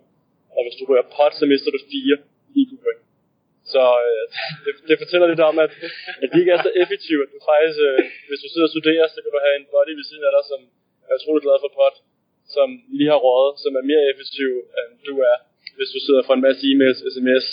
Og 0.56 0.60
hvis 0.64 0.76
du 0.78 0.82
rører 0.90 1.06
pot, 1.16 1.32
så 1.40 1.44
mister 1.52 1.68
du 1.74 1.78
4 1.92 2.16
IQ-point. 2.60 3.02
Så 3.72 3.82
øh, 4.06 4.24
det, 4.64 4.72
det 4.88 4.96
fortæller 5.02 5.26
lidt 5.32 5.44
om, 5.50 5.56
at, 5.64 5.72
at 6.22 6.28
de 6.32 6.36
ikke 6.42 6.52
er 6.56 6.62
så 6.66 6.72
effektive, 6.82 7.20
at 7.24 7.30
du 7.34 7.38
faktisk, 7.50 7.78
øh, 7.88 7.98
hvis 8.28 8.40
du 8.44 8.48
sidder 8.52 8.68
og 8.68 8.74
studerer, 8.74 9.06
så 9.14 9.18
kan 9.22 9.30
du 9.34 9.40
have 9.46 9.56
en 9.60 9.66
body 9.72 9.92
ved 9.98 10.06
siden 10.10 10.24
af 10.28 10.32
dig, 10.36 10.44
som 10.52 10.60
er 11.12 11.18
utrolig 11.20 11.42
glad 11.46 11.59
for 11.64 11.70
pot, 11.81 11.96
som 12.57 12.68
lige 12.98 13.12
har 13.14 13.20
rådet, 13.27 13.55
som 13.64 13.72
er 13.81 13.85
mere 13.90 14.05
effektiv, 14.12 14.51
end 14.79 14.90
du 15.09 15.14
er, 15.31 15.37
hvis 15.79 15.90
du 15.94 16.01
sidder 16.07 16.22
for 16.27 16.35
en 16.35 16.44
masse 16.46 16.62
e-mails, 16.70 17.01
sms, 17.14 17.46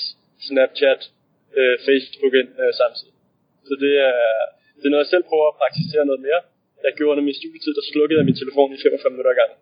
Snapchat, 0.47 1.01
øh, 1.59 1.75
Facebook 1.87 2.33
ind 2.41 2.51
øh, 2.61 2.71
samtidig. 2.81 3.15
Så 3.67 3.73
det 3.83 3.93
er, 4.07 4.15
det 4.79 4.85
er 4.85 4.93
noget, 4.93 5.05
jeg 5.05 5.13
selv 5.13 5.25
prøver 5.29 5.47
at 5.49 5.59
praktisere 5.61 6.05
noget 6.09 6.21
mere. 6.27 6.41
Jeg 6.85 6.91
gjorde 6.97 7.11
under 7.13 7.25
min 7.29 7.39
studietid, 7.41 7.71
der 7.79 7.85
slukkede 7.91 8.17
jeg 8.19 8.25
min 8.29 8.41
telefon 8.41 8.69
i 8.75 8.77
45 8.77 9.13
minutter 9.13 9.31
ad 9.33 9.39
gangen, 9.41 9.57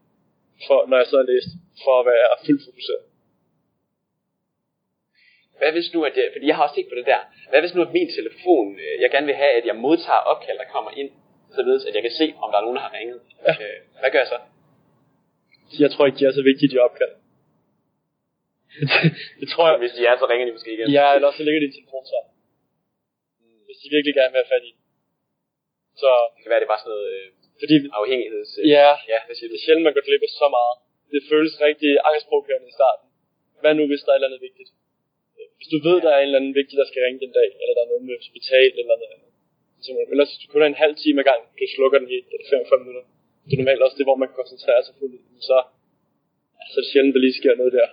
for, 0.68 0.80
når 0.90 0.98
jeg 1.02 1.08
sad 1.08 1.20
og 1.26 1.30
læst, 1.34 1.52
for 1.84 1.94
at 2.02 2.06
være 2.12 2.28
fuldt 2.46 2.64
fokuseret. 2.70 3.04
Hvad 5.58 5.72
hvis 5.76 5.94
nu, 5.94 6.00
at 6.08 6.14
det, 6.16 6.24
fordi 6.36 6.46
jeg 6.48 6.56
har 6.56 6.64
også 6.64 6.78
set 6.78 6.90
på 6.92 6.98
det 7.00 7.06
der, 7.14 7.22
hvad 7.50 7.60
hvis 7.62 7.76
nu, 7.76 7.82
at 7.88 7.96
min 7.98 8.10
telefon, 8.20 8.66
øh, 8.84 8.96
jeg 9.04 9.10
gerne 9.14 9.28
vil 9.30 9.38
have, 9.44 9.54
at 9.60 9.66
jeg 9.70 9.76
modtager 9.86 10.24
opkald, 10.32 10.58
der 10.64 10.74
kommer 10.76 10.92
ind, 11.02 11.12
således 11.56 11.84
at 11.88 11.94
jeg 11.98 12.04
kan 12.08 12.16
se, 12.22 12.26
om 12.44 12.48
der 12.52 12.58
er 12.60 12.66
nogen, 12.66 12.78
der 12.80 12.86
har 12.88 12.94
ringet. 13.00 13.20
Ja. 13.48 13.54
Øh, 13.64 13.78
hvad 14.02 14.10
gør 14.12 14.22
jeg 14.24 14.32
så? 14.34 14.40
Jeg 15.84 15.90
tror 15.92 16.06
ikke, 16.06 16.20
de 16.20 16.26
er 16.26 16.34
så 16.40 16.44
vigtige, 16.50 16.70
de 16.74 16.80
opkald. 16.88 17.14
det 19.42 19.48
tror 19.54 19.66
jeg. 19.70 19.78
Hvis 19.84 19.94
de 19.98 20.02
er, 20.10 20.16
så 20.18 20.26
ringer 20.32 20.46
de 20.48 20.54
måske 20.58 20.72
igen. 20.76 20.88
Ja, 20.98 21.06
eller 21.16 21.28
også 21.30 21.40
så 21.42 21.46
ligger 21.48 21.62
din 21.66 21.76
telefon 21.78 22.06
så. 22.14 22.20
Hvis 23.68 23.80
de 23.82 23.88
virkelig 23.96 24.14
gerne 24.20 24.32
vil 24.34 24.42
have 24.44 24.54
fat 24.56 24.66
i. 24.70 24.72
Så, 26.02 26.12
Det 26.34 26.40
kan 26.42 26.50
være, 26.52 26.60
det 26.62 26.68
er 26.68 26.74
bare 26.74 26.84
sådan 26.84 26.94
noget 26.96 27.08
øh, 27.16 27.28
fordi, 27.62 27.76
afhængigheds... 28.00 28.52
Øh, 28.60 28.64
ja, 28.76 28.90
ja, 29.12 29.20
hvad 29.26 29.36
siger 29.36 29.48
du? 29.48 29.54
det 29.54 29.60
er 29.62 29.66
sjældent, 29.66 29.86
man 29.88 29.96
går 29.96 30.06
glip 30.08 30.24
af 30.28 30.32
så 30.42 30.48
meget. 30.58 30.76
Det 31.14 31.22
føles 31.32 31.54
rigtig 31.68 31.92
angstprovokerende 32.10 32.68
i 32.72 32.78
starten. 32.80 33.06
Hvad 33.62 33.74
nu, 33.80 33.84
hvis 33.92 34.04
der 34.04 34.12
er 34.12 34.16
et 34.16 34.20
eller 34.20 34.30
andet 34.32 34.44
vigtigt? 34.50 34.70
Hvis 35.58 35.70
du 35.74 35.78
ved, 35.88 35.98
der 36.06 36.12
er 36.14 36.20
en 36.20 36.28
eller 36.30 36.42
anden 36.42 36.56
vigtig, 36.60 36.76
der 36.82 36.88
skal 36.90 37.02
ringe 37.06 37.20
den 37.26 37.34
dag, 37.40 37.50
eller 37.62 37.74
der 37.78 37.84
er 37.84 37.92
noget 37.92 38.04
med 38.08 38.16
hospital 38.22 38.70
eller 38.80 38.96
noget 39.02 39.27
Så 39.84 39.90
man, 39.96 40.06
ellers 40.14 40.30
hvis 40.32 40.42
du 40.42 40.48
kun 40.52 40.62
har 40.64 40.70
en 40.72 40.84
halv 40.84 40.96
time 41.04 41.20
ad 41.22 41.28
gang, 41.32 41.42
du 41.60 41.66
slukker 41.76 41.98
den 42.02 42.10
i 42.16 42.18
eller 42.34 42.48
45 42.50 42.80
minutter. 42.84 43.04
Det 43.48 43.54
er 43.54 43.62
normalt 43.62 43.86
også 43.86 43.98
det, 44.00 44.08
hvor 44.08 44.20
man 44.22 44.28
kan 44.30 44.40
koncentrere 44.42 44.82
sig 44.84 44.94
fuldt. 45.00 45.22
Men 45.34 45.42
så, 45.50 45.58
så 46.72 46.76
er 46.80 46.84
det 46.84 46.92
sjældent, 46.92 47.14
der 47.16 47.22
lige 47.26 47.40
sker 47.42 47.54
noget 47.62 47.74
der. 47.80 47.88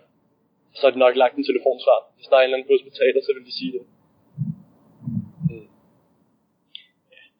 Så 0.76 0.82
har 0.86 0.92
de 0.94 1.04
nok 1.04 1.14
lagt 1.22 1.34
en 1.36 1.48
telefonsvar. 1.50 1.98
Hvis 2.16 2.28
der 2.28 2.36
er 2.36 2.42
en 2.42 2.44
eller 2.44 2.56
anden 2.56 2.68
på 2.68 2.76
hospitalet, 2.78 3.20
så 3.26 3.30
vil 3.34 3.48
de 3.48 3.54
sige 3.60 3.72
det. 3.76 3.82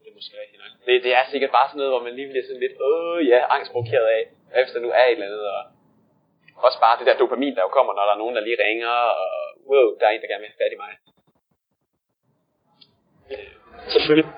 Det 0.01 0.07
er 0.11 0.15
måske 0.19 0.35
rigtigt 0.43 0.61
nok. 0.63 0.73
Det, 0.87 0.95
det 1.07 1.13
er 1.19 1.25
sikkert 1.33 1.53
bare 1.59 1.69
sådan 1.69 1.79
noget, 1.81 1.93
hvor 1.95 2.05
man 2.07 2.15
lige 2.19 2.31
bliver 2.31 2.47
sådan 2.49 2.65
lidt, 2.65 2.77
åh 2.89 3.19
ja, 3.33 3.39
angstprovokeret 3.57 4.07
af, 4.17 4.23
hvad 4.51 4.63
hvis 4.65 4.75
der 4.75 4.85
nu 4.87 4.91
er 5.01 5.05
et 5.07 5.17
eller 5.17 5.29
andet, 5.29 5.45
og 5.55 5.63
også 6.67 6.79
bare 6.85 6.99
det 6.99 7.07
der 7.09 7.21
dopamin, 7.23 7.55
der 7.57 7.67
jo 7.67 7.73
kommer, 7.77 7.93
når 7.95 8.05
der 8.07 8.15
er 8.15 8.23
nogen, 8.23 8.37
der 8.37 8.47
lige 8.49 8.63
ringer, 8.67 8.95
og 9.23 9.31
wow, 9.71 9.87
der 9.99 10.05
er 10.07 10.13
en, 10.13 10.23
der 10.23 10.31
gerne 10.31 10.45
vil 10.45 10.53
have 10.53 10.63
fat 10.63 10.75
i 10.77 10.83
mig. 10.85 10.93
Selvfølgelig. 13.95 14.29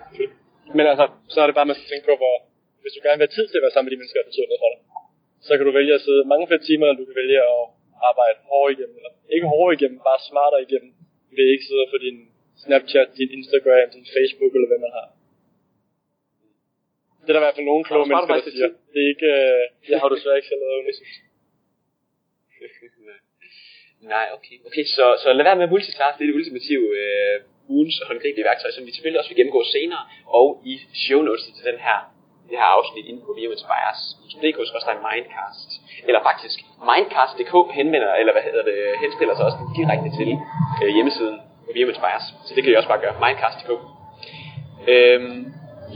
Men 0.76 0.85
altså, 0.92 1.04
så 1.32 1.38
er 1.42 1.46
det 1.46 1.56
bare, 1.59 1.70
man 1.70 1.78
skal 1.78 1.88
tænke 1.90 2.06
på, 2.11 2.14
hvor 2.22 2.35
hvis 2.82 2.94
du 2.96 3.00
gerne 3.04 3.18
vil 3.18 3.26
have 3.26 3.37
tid 3.38 3.46
til 3.48 3.59
at 3.59 3.64
være 3.64 3.74
sammen 3.74 3.87
med 3.87 3.94
de 3.94 4.00
mennesker, 4.00 4.18
der 4.20 4.30
betyder 4.30 4.48
noget 4.50 4.62
for 4.64 4.70
dig, 4.74 4.80
så 5.46 5.52
kan 5.56 5.64
du 5.68 5.72
vælge 5.80 5.92
at 5.98 6.04
sidde 6.06 6.22
mange 6.32 6.46
flere 6.48 6.62
timer, 6.68 6.85
eller 6.85 7.00
du 7.00 7.06
kan 7.09 7.20
vælge 7.22 7.38
at 7.54 7.62
arbejde 8.11 8.37
hårdere 8.50 8.72
igennem. 8.76 8.96
Eller 8.98 9.12
ikke 9.35 9.46
hårdere 9.52 9.74
igennem, 9.78 9.98
bare 10.11 10.20
smartere 10.30 10.62
igennem. 10.68 10.90
Ved 11.37 11.46
ikke 11.54 11.66
sidde 11.70 11.87
for 11.92 11.98
din 12.06 12.18
Snapchat, 12.62 13.09
din 13.20 13.30
Instagram, 13.38 13.87
din 13.96 14.06
Facebook, 14.14 14.52
eller 14.56 14.68
hvad 14.70 14.80
man 14.87 14.92
har. 14.98 15.09
Det 17.22 17.28
er 17.30 17.35
der 17.35 17.42
i 17.42 17.46
hvert 17.46 17.59
fald 17.59 17.70
nogle 17.70 17.85
kloge 17.88 18.06
mennesker, 18.09 18.35
der 18.35 18.42
siger. 18.56 18.68
tid? 18.68 18.72
Det 18.92 18.98
er 19.04 19.09
ikke, 19.14 19.28
øh, 19.37 19.62
jeg 19.90 19.98
har 20.00 20.09
desværre 20.14 20.37
ikke 20.38 20.50
selv 20.50 20.61
lavet 20.62 20.78
undersøgelse. 20.80 21.20
Nej, 24.14 24.26
okay. 24.37 24.56
Okay, 24.68 24.85
så, 24.96 25.04
så 25.22 25.28
lad 25.37 25.44
være 25.48 25.59
med 25.61 25.66
at 25.68 25.72
multitask. 25.74 26.14
Det 26.16 26.22
er 26.24 26.28
det 26.30 26.38
ultimative 26.40 26.87
øh, 27.02 27.37
ugens 27.74 27.96
håndgribelige 28.09 28.48
værktøj, 28.50 28.70
som 28.76 28.87
vi 28.87 28.92
selvfølgelig 28.92 29.20
også 29.20 29.31
vil 29.31 29.38
gennemgå 29.40 29.62
senere. 29.76 30.02
Og 30.38 30.46
i 30.70 30.74
show 31.07 31.20
notes 31.26 31.44
til 31.57 31.64
den 31.70 31.79
her, 31.87 31.98
det 32.50 32.57
her 32.61 32.70
afsnit 32.79 33.07
inde 33.11 33.20
på 33.26 33.31
bioinspires.dk, 33.38 34.59
så 34.66 34.72
også 34.76 34.88
der 34.88 34.96
er 34.98 35.05
Mindcast. 35.11 35.70
Eller 36.09 36.20
faktisk, 36.29 36.59
Mindcast.dk 36.90 37.55
henvender, 37.79 38.12
eller 38.20 38.33
hvad 38.35 38.44
hedder 38.48 38.64
det, 38.70 38.79
henstiller 39.05 39.35
sig 39.37 39.44
også 39.48 39.59
direkte 39.79 40.09
til 40.18 40.31
øh, 40.83 40.90
hjemmesiden 40.96 41.37
på 41.66 41.70
Bioinspires. 41.76 42.26
Så 42.46 42.50
det 42.55 42.61
kan 42.62 42.72
I 42.72 42.76
også 42.81 42.90
bare 42.92 43.02
gøre. 43.05 43.14
Mindcast.dk. 43.24 43.70
Øhm, 44.92 45.38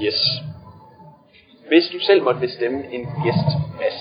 yes. 0.04 0.20
Hvis 1.68 1.86
du 1.94 1.98
selv 1.98 2.22
måtte 2.22 2.40
bestemme 2.40 2.78
en 2.96 3.04
gæst, 3.24 3.50
Mads, 3.80 4.00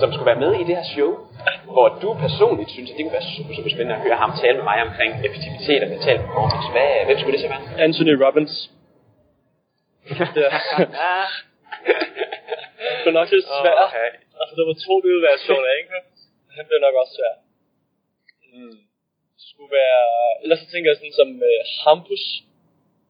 som 0.00 0.12
skulle 0.12 0.26
være 0.26 0.42
med 0.44 0.52
i 0.60 0.64
det 0.68 0.76
her 0.76 0.84
show, 0.96 1.10
hvor 1.74 1.88
du 2.02 2.08
personligt 2.26 2.70
synes, 2.70 2.90
at 2.90 2.96
det 2.96 3.02
kunne 3.04 3.18
være 3.18 3.30
super, 3.36 3.52
super 3.56 3.70
spændende 3.74 3.96
at 3.98 4.02
høre 4.06 4.18
ham 4.24 4.32
tale 4.42 4.56
med 4.58 4.66
mig 4.70 4.78
omkring 4.88 5.10
effektivitet 5.26 5.80
og 5.84 5.88
mental 5.94 6.18
performance. 6.24 6.68
Hvad, 6.74 6.90
hvem 7.06 7.18
skulle 7.18 7.34
det 7.36 7.42
så 7.44 7.50
være? 7.54 7.62
Anthony 7.86 8.14
Robbins. 8.24 8.54
Ja. 10.10 10.26
Det 13.02 13.08
er 13.12 13.18
nok 13.20 13.30
lidt 13.30 13.46
svært. 13.60 13.78
Ja. 13.96 14.08
Altså, 14.40 14.52
der 14.58 14.64
var 14.70 14.76
to 14.86 14.94
versioner, 15.28 15.70
ikke? 15.78 15.90
Han 16.56 16.64
bliver 16.68 16.82
nok 16.86 16.94
også 17.00 17.14
svær. 17.18 17.34
Mm. 18.54 18.78
skulle 19.50 19.72
være... 19.80 20.02
Ellers 20.42 20.60
så 20.62 20.66
tænker 20.72 20.88
jeg 20.90 20.96
sådan 21.00 21.18
som 21.20 21.28
uh, 21.48 21.60
Hampus. 21.84 22.24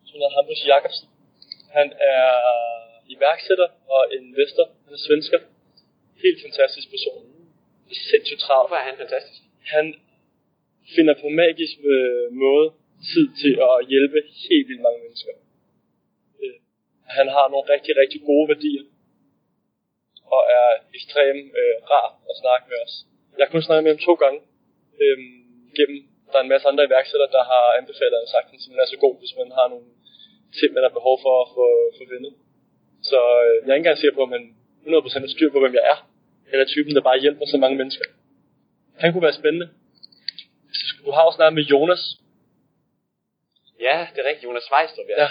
Sådan 0.07 0.19
noget 0.21 0.37
Hampus 0.37 0.61
Jakobsen. 0.73 1.09
Han 1.77 1.87
er 2.15 2.29
iværksætter 3.15 3.69
og 3.95 4.03
investor. 4.21 4.67
Han 4.85 4.93
er 4.99 5.03
svensker. 5.09 5.39
Helt 6.25 6.39
fantastisk 6.45 6.89
person. 6.95 7.34
Sindssygt 8.11 8.41
travlt. 8.41 8.69
Hvorfor 8.69 8.81
er 8.83 8.87
han 8.91 8.97
fantastisk? 9.05 9.41
Han 9.75 9.87
finder 10.97 11.15
på 11.23 11.29
magisk 11.29 11.77
øh, 11.95 12.27
måde 12.45 12.69
tid 13.13 13.27
til 13.43 13.53
at 13.69 13.75
hjælpe 13.93 14.19
helt 14.47 14.67
vildt 14.69 14.85
mange 14.87 15.01
mennesker. 15.05 15.33
Øh, 16.43 16.57
han 17.19 17.27
har 17.37 17.47
nogle 17.53 17.67
rigtig, 17.75 17.93
rigtig 18.03 18.21
gode 18.31 18.47
værdier. 18.53 18.85
Og 20.35 20.43
er 20.59 20.69
ekstremt 20.97 21.47
øh, 21.61 21.77
rar 21.93 22.09
at 22.31 22.35
snakke 22.43 22.65
med 22.71 22.79
os. 22.85 22.95
Jeg 23.37 23.45
har 23.45 23.53
kun 23.53 23.67
snakket 23.67 23.85
med 23.85 23.93
ham 23.95 24.07
to 24.09 24.15
gange. 24.23 24.41
Øhm, 25.03 25.35
gennem, 25.79 25.99
der 26.31 26.37
er 26.39 26.45
en 26.45 26.53
masse 26.55 26.69
andre 26.71 26.87
iværksættere, 26.89 27.35
der 27.37 27.45
har 27.53 27.65
anbefalet 27.79 28.19
og 28.25 28.31
sagt, 28.35 28.47
at 28.55 28.61
den 28.71 28.83
er 28.85 28.89
så 28.93 28.99
god, 29.05 29.15
hvis 29.21 29.35
man 29.41 29.51
har 29.59 29.67
nogle 29.75 29.89
ting, 30.59 30.69
man 30.75 30.87
har 30.87 30.93
behov 30.99 31.17
for 31.25 31.35
at 31.43 31.49
få, 31.57 31.67
få 31.99 32.05
vendet. 32.15 32.33
Så 33.11 33.21
øh, 33.47 33.57
jeg 33.65 33.71
er 33.71 33.77
ikke 33.77 33.85
engang 33.85 34.01
sikker 34.01 34.17
på, 34.19 34.25
at 34.29 34.35
man 34.37 34.45
100% 34.87 35.27
er 35.27 35.33
styr 35.37 35.51
på, 35.53 35.61
hvem 35.61 35.75
jeg 35.79 35.85
er. 35.93 35.99
Eller 36.55 36.67
typen, 36.75 36.93
der 36.97 37.03
bare 37.11 37.19
hjælper 37.25 37.45
så 37.53 37.59
mange 37.65 37.77
mennesker. 37.81 38.07
Han 39.03 39.09
kunne 39.13 39.27
være 39.29 39.41
spændende. 39.41 39.69
Du 41.05 41.11
har 41.15 41.23
også 41.27 41.37
snakket 41.39 41.57
med 41.61 41.67
Jonas. 41.73 42.03
Ja, 43.87 43.97
det 44.13 44.19
er 44.23 44.29
rigtigt. 44.31 44.47
Jonas 44.49 44.65
Svejstrup, 44.69 45.09
ja. 45.13 45.17
Ja, 45.23 45.29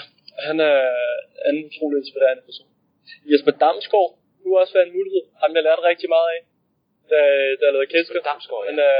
han 0.47 0.57
er 0.69 0.77
en 1.49 1.57
utrolig 1.69 1.97
inspirerende 2.03 2.43
person. 2.49 2.67
Jesper 3.31 3.53
Damsgaard 3.61 4.11
kunne 4.39 4.59
også 4.63 4.73
være 4.77 4.87
en 4.89 4.95
mulighed. 4.97 5.23
Ham 5.41 5.51
jeg 5.57 5.63
lærte 5.67 5.83
rigtig 5.91 6.09
meget 6.15 6.29
af, 6.35 6.39
da, 7.11 7.19
da 7.59 7.63
jeg 7.67 7.73
lavede 7.75 7.91
Kæsker. 7.93 8.21
Damsgaard, 8.29 8.63
ja. 8.63 8.69
Han 8.69 8.77
er 8.89 8.95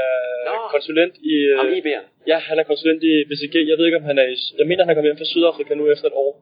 Nå. 0.48 0.56
konsulent 0.76 1.14
i... 1.32 1.34
øh, 1.50 1.58
Ham 1.60 1.68
IB'eren. 1.78 2.06
Ja, 2.30 2.38
han 2.48 2.56
er 2.60 2.64
konsulent 2.70 3.02
i 3.10 3.12
BCG. 3.28 3.54
Jeg 3.70 3.76
ved 3.78 3.84
ikke, 3.88 4.00
om 4.02 4.08
han 4.10 4.18
er 4.22 4.26
i... 4.34 4.36
Jeg 4.60 4.66
mener, 4.68 4.80
han 4.82 4.90
er 4.90 4.96
kommet 4.96 5.10
hjem 5.10 5.20
fra 5.22 5.30
Sydafrika 5.32 5.72
nu 5.74 5.84
efter 5.94 6.06
et 6.10 6.16
år. 6.26 6.32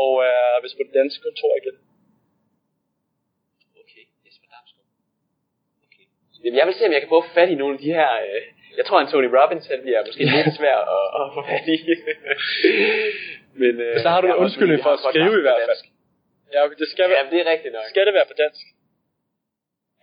Og 0.00 0.10
er 0.32 0.62
vist 0.64 0.76
på 0.78 0.84
det 0.88 0.94
danske 1.00 1.20
kontor 1.26 1.52
igen. 1.62 1.76
Okay, 3.82 4.04
Jesper 4.26 4.48
Damsgaard. 4.54 4.88
Okay. 5.86 6.04
Jamen, 6.42 6.58
jeg 6.58 6.66
vil 6.66 6.74
se, 6.74 6.86
om 6.88 6.92
jeg 6.96 7.02
kan 7.02 7.14
få 7.16 7.20
fat 7.36 7.48
i 7.54 7.56
nogle 7.62 7.74
af 7.76 7.80
de 7.84 7.90
her... 7.98 8.10
Øh, 8.26 8.42
jeg 8.78 8.84
tror, 8.86 8.98
en 9.00 9.10
Tony 9.12 9.30
Robbins, 9.36 9.66
han 9.72 9.80
bliver 9.84 10.00
måske 10.08 10.24
lidt 10.36 10.56
svær 10.60 10.78
at, 10.96 11.04
at 11.18 11.24
få 11.34 11.40
fat 11.50 11.66
i. 11.74 11.76
Men, 13.62 13.74
øh, 13.86 13.94
så 14.04 14.08
har 14.12 14.20
du 14.20 14.26
en 14.26 14.40
undskyldning 14.44 14.80
for 14.86 14.92
at 14.96 15.00
skrive 15.06 15.38
i 15.42 15.46
hvert 15.48 15.62
fald. 15.68 15.80
Ja, 16.52 16.58
okay, 16.64 16.76
det 16.82 16.88
skal, 16.92 17.04
Ja, 17.04 17.12
være, 17.14 17.24
det 17.32 17.38
er 17.42 17.46
rigtigt 17.54 17.72
nok. 17.76 17.84
skal 17.92 18.04
det 18.08 18.14
være 18.18 18.28
på 18.32 18.36
dansk. 18.42 18.64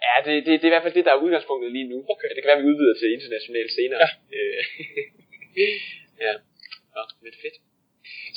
Ja, 0.06 0.13
det, 0.26 0.34
det, 0.45 0.52
det 0.60 0.65
er 0.65 0.71
i 0.71 0.76
hvert 0.76 0.86
fald 0.86 0.98
det, 1.00 1.06
der 1.08 1.13
er 1.13 1.24
udgangspunktet 1.26 1.69
lige 1.78 1.88
nu. 1.93 1.98
Okay. 2.13 2.28
Det 2.36 2.41
kan 2.41 2.50
være, 2.52 2.62
vi 2.63 2.69
udvider 2.71 2.95
til 3.02 3.08
internationalt 3.17 3.71
senere. 3.80 4.02
Ja. 4.04 4.10
Øh, 4.38 4.62
ja. 6.26 6.34
Nå, 6.95 7.04
men 7.24 7.34
fedt. 7.43 7.58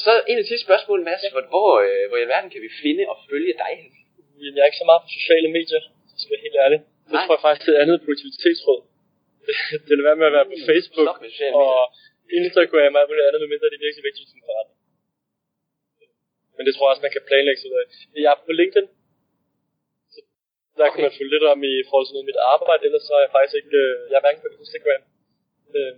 Så 0.05 0.11
en 0.31 0.37
af 0.39 0.43
de 0.45 0.49
sidste 0.51 0.67
spørgsmål, 0.69 0.99
Mads. 1.09 1.23
Hvor, 1.35 1.45
hvor, 1.55 1.71
øh, 1.87 2.05
hvor 2.09 2.19
i 2.19 2.25
alverden 2.27 2.51
kan 2.55 2.63
vi 2.67 2.71
finde 2.85 3.03
og 3.13 3.17
følge 3.31 3.53
dig 3.63 3.73
hen? 3.81 3.91
Jeg 4.57 4.63
er 4.63 4.71
ikke 4.71 4.83
så 4.83 4.89
meget 4.91 5.03
på 5.05 5.11
sociale 5.19 5.49
medier, 5.57 5.81
så 6.11 6.15
skal 6.19 6.31
jeg 6.31 6.35
være 6.35 6.47
helt 6.47 6.59
ærlig. 6.65 6.81
Det 7.09 7.17
Nej. 7.17 7.25
tror 7.25 7.35
jeg 7.37 7.45
faktisk, 7.47 7.65
det 7.67 7.73
er 7.75 7.81
andet 7.85 7.99
produktivitetsråd. 8.05 8.81
det 9.87 9.93
vil 9.97 10.09
være 10.11 10.21
med 10.21 10.27
at 10.31 10.35
være 10.39 10.49
på 10.53 10.57
Facebook 10.71 11.07
Stop 11.09 11.21
med 11.23 11.31
sociale 11.35 11.55
og 11.69 11.83
Instagram 12.39 12.93
og 12.95 13.01
alt 13.01 13.09
muligt 13.11 13.27
andet, 13.29 13.41
medmindre 13.43 13.67
det 13.71 13.79
er 13.81 13.85
virkelig 13.87 14.05
vigtigt 14.09 14.29
for 14.31 14.39
forretning. 14.49 14.79
Men 16.57 16.63
det 16.67 16.73
tror 16.73 16.85
jeg 16.85 16.93
også, 16.95 17.05
man 17.07 17.15
kan 17.17 17.25
planlægge 17.31 17.61
sig 17.61 17.69
ud 17.71 17.77
af. 17.83 17.87
Jeg 18.25 18.31
er 18.35 18.39
på 18.49 18.53
LinkedIn. 18.61 18.87
Så 20.15 20.19
der 20.79 20.85
okay. 20.87 20.95
kan 20.95 21.03
man 21.07 21.17
følge 21.19 21.33
lidt 21.35 21.47
om 21.53 21.59
i 21.73 21.75
forhold 21.89 22.07
til 22.07 22.15
noget 22.15 22.27
af 22.27 22.31
mit 22.31 22.41
arbejde, 22.55 22.83
ellers 22.89 23.05
så 23.09 23.13
er 23.19 23.23
jeg 23.25 23.33
faktisk 23.37 23.55
ikke, 23.61 23.73
øh, 23.85 23.95
jeg 24.11 24.17
er 24.19 24.25
hverken 24.25 24.43
på 24.45 24.51
Instagram. 24.63 25.03
Øh, 25.77 25.95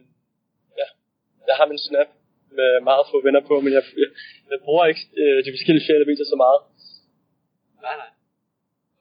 ja. 0.81 0.87
Jeg 1.49 1.55
har 1.59 1.67
min 1.73 1.81
Snap 1.87 2.09
med 2.59 2.71
meget 2.89 3.05
få 3.11 3.17
venner 3.27 3.43
på, 3.51 3.55
men 3.65 3.73
jeg, 3.77 3.85
jeg, 4.03 4.09
jeg 4.51 4.59
bruger 4.67 4.85
ikke 4.91 5.05
øh, 5.23 5.39
de 5.45 5.51
forskellige 5.55 5.85
sociale 5.85 6.07
medier 6.11 6.27
så 6.35 6.39
meget. 6.45 6.61
Nej, 7.87 7.97
nej. 8.03 8.11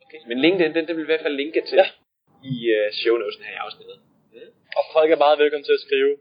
Okay. 0.04 0.19
Men 0.30 0.38
LinkedIn, 0.45 0.72
den, 0.76 0.84
den 0.88 0.93
vil 0.98 1.08
i 1.08 1.12
hvert 1.12 1.26
fald 1.26 1.36
linke 1.43 1.62
til 1.67 1.76
Ja. 1.82 1.88
I 2.54 2.56
uh, 2.75 2.88
shownotesen 2.99 3.43
her 3.47 3.54
i 3.58 3.63
afsnittet. 3.65 3.97
Mm. 4.36 4.49
Og 4.80 4.84
folk 4.95 5.10
er 5.15 5.23
meget 5.25 5.38
velkommen 5.41 5.67
til 5.67 5.78
at 5.78 5.86
skrive, 5.88 6.13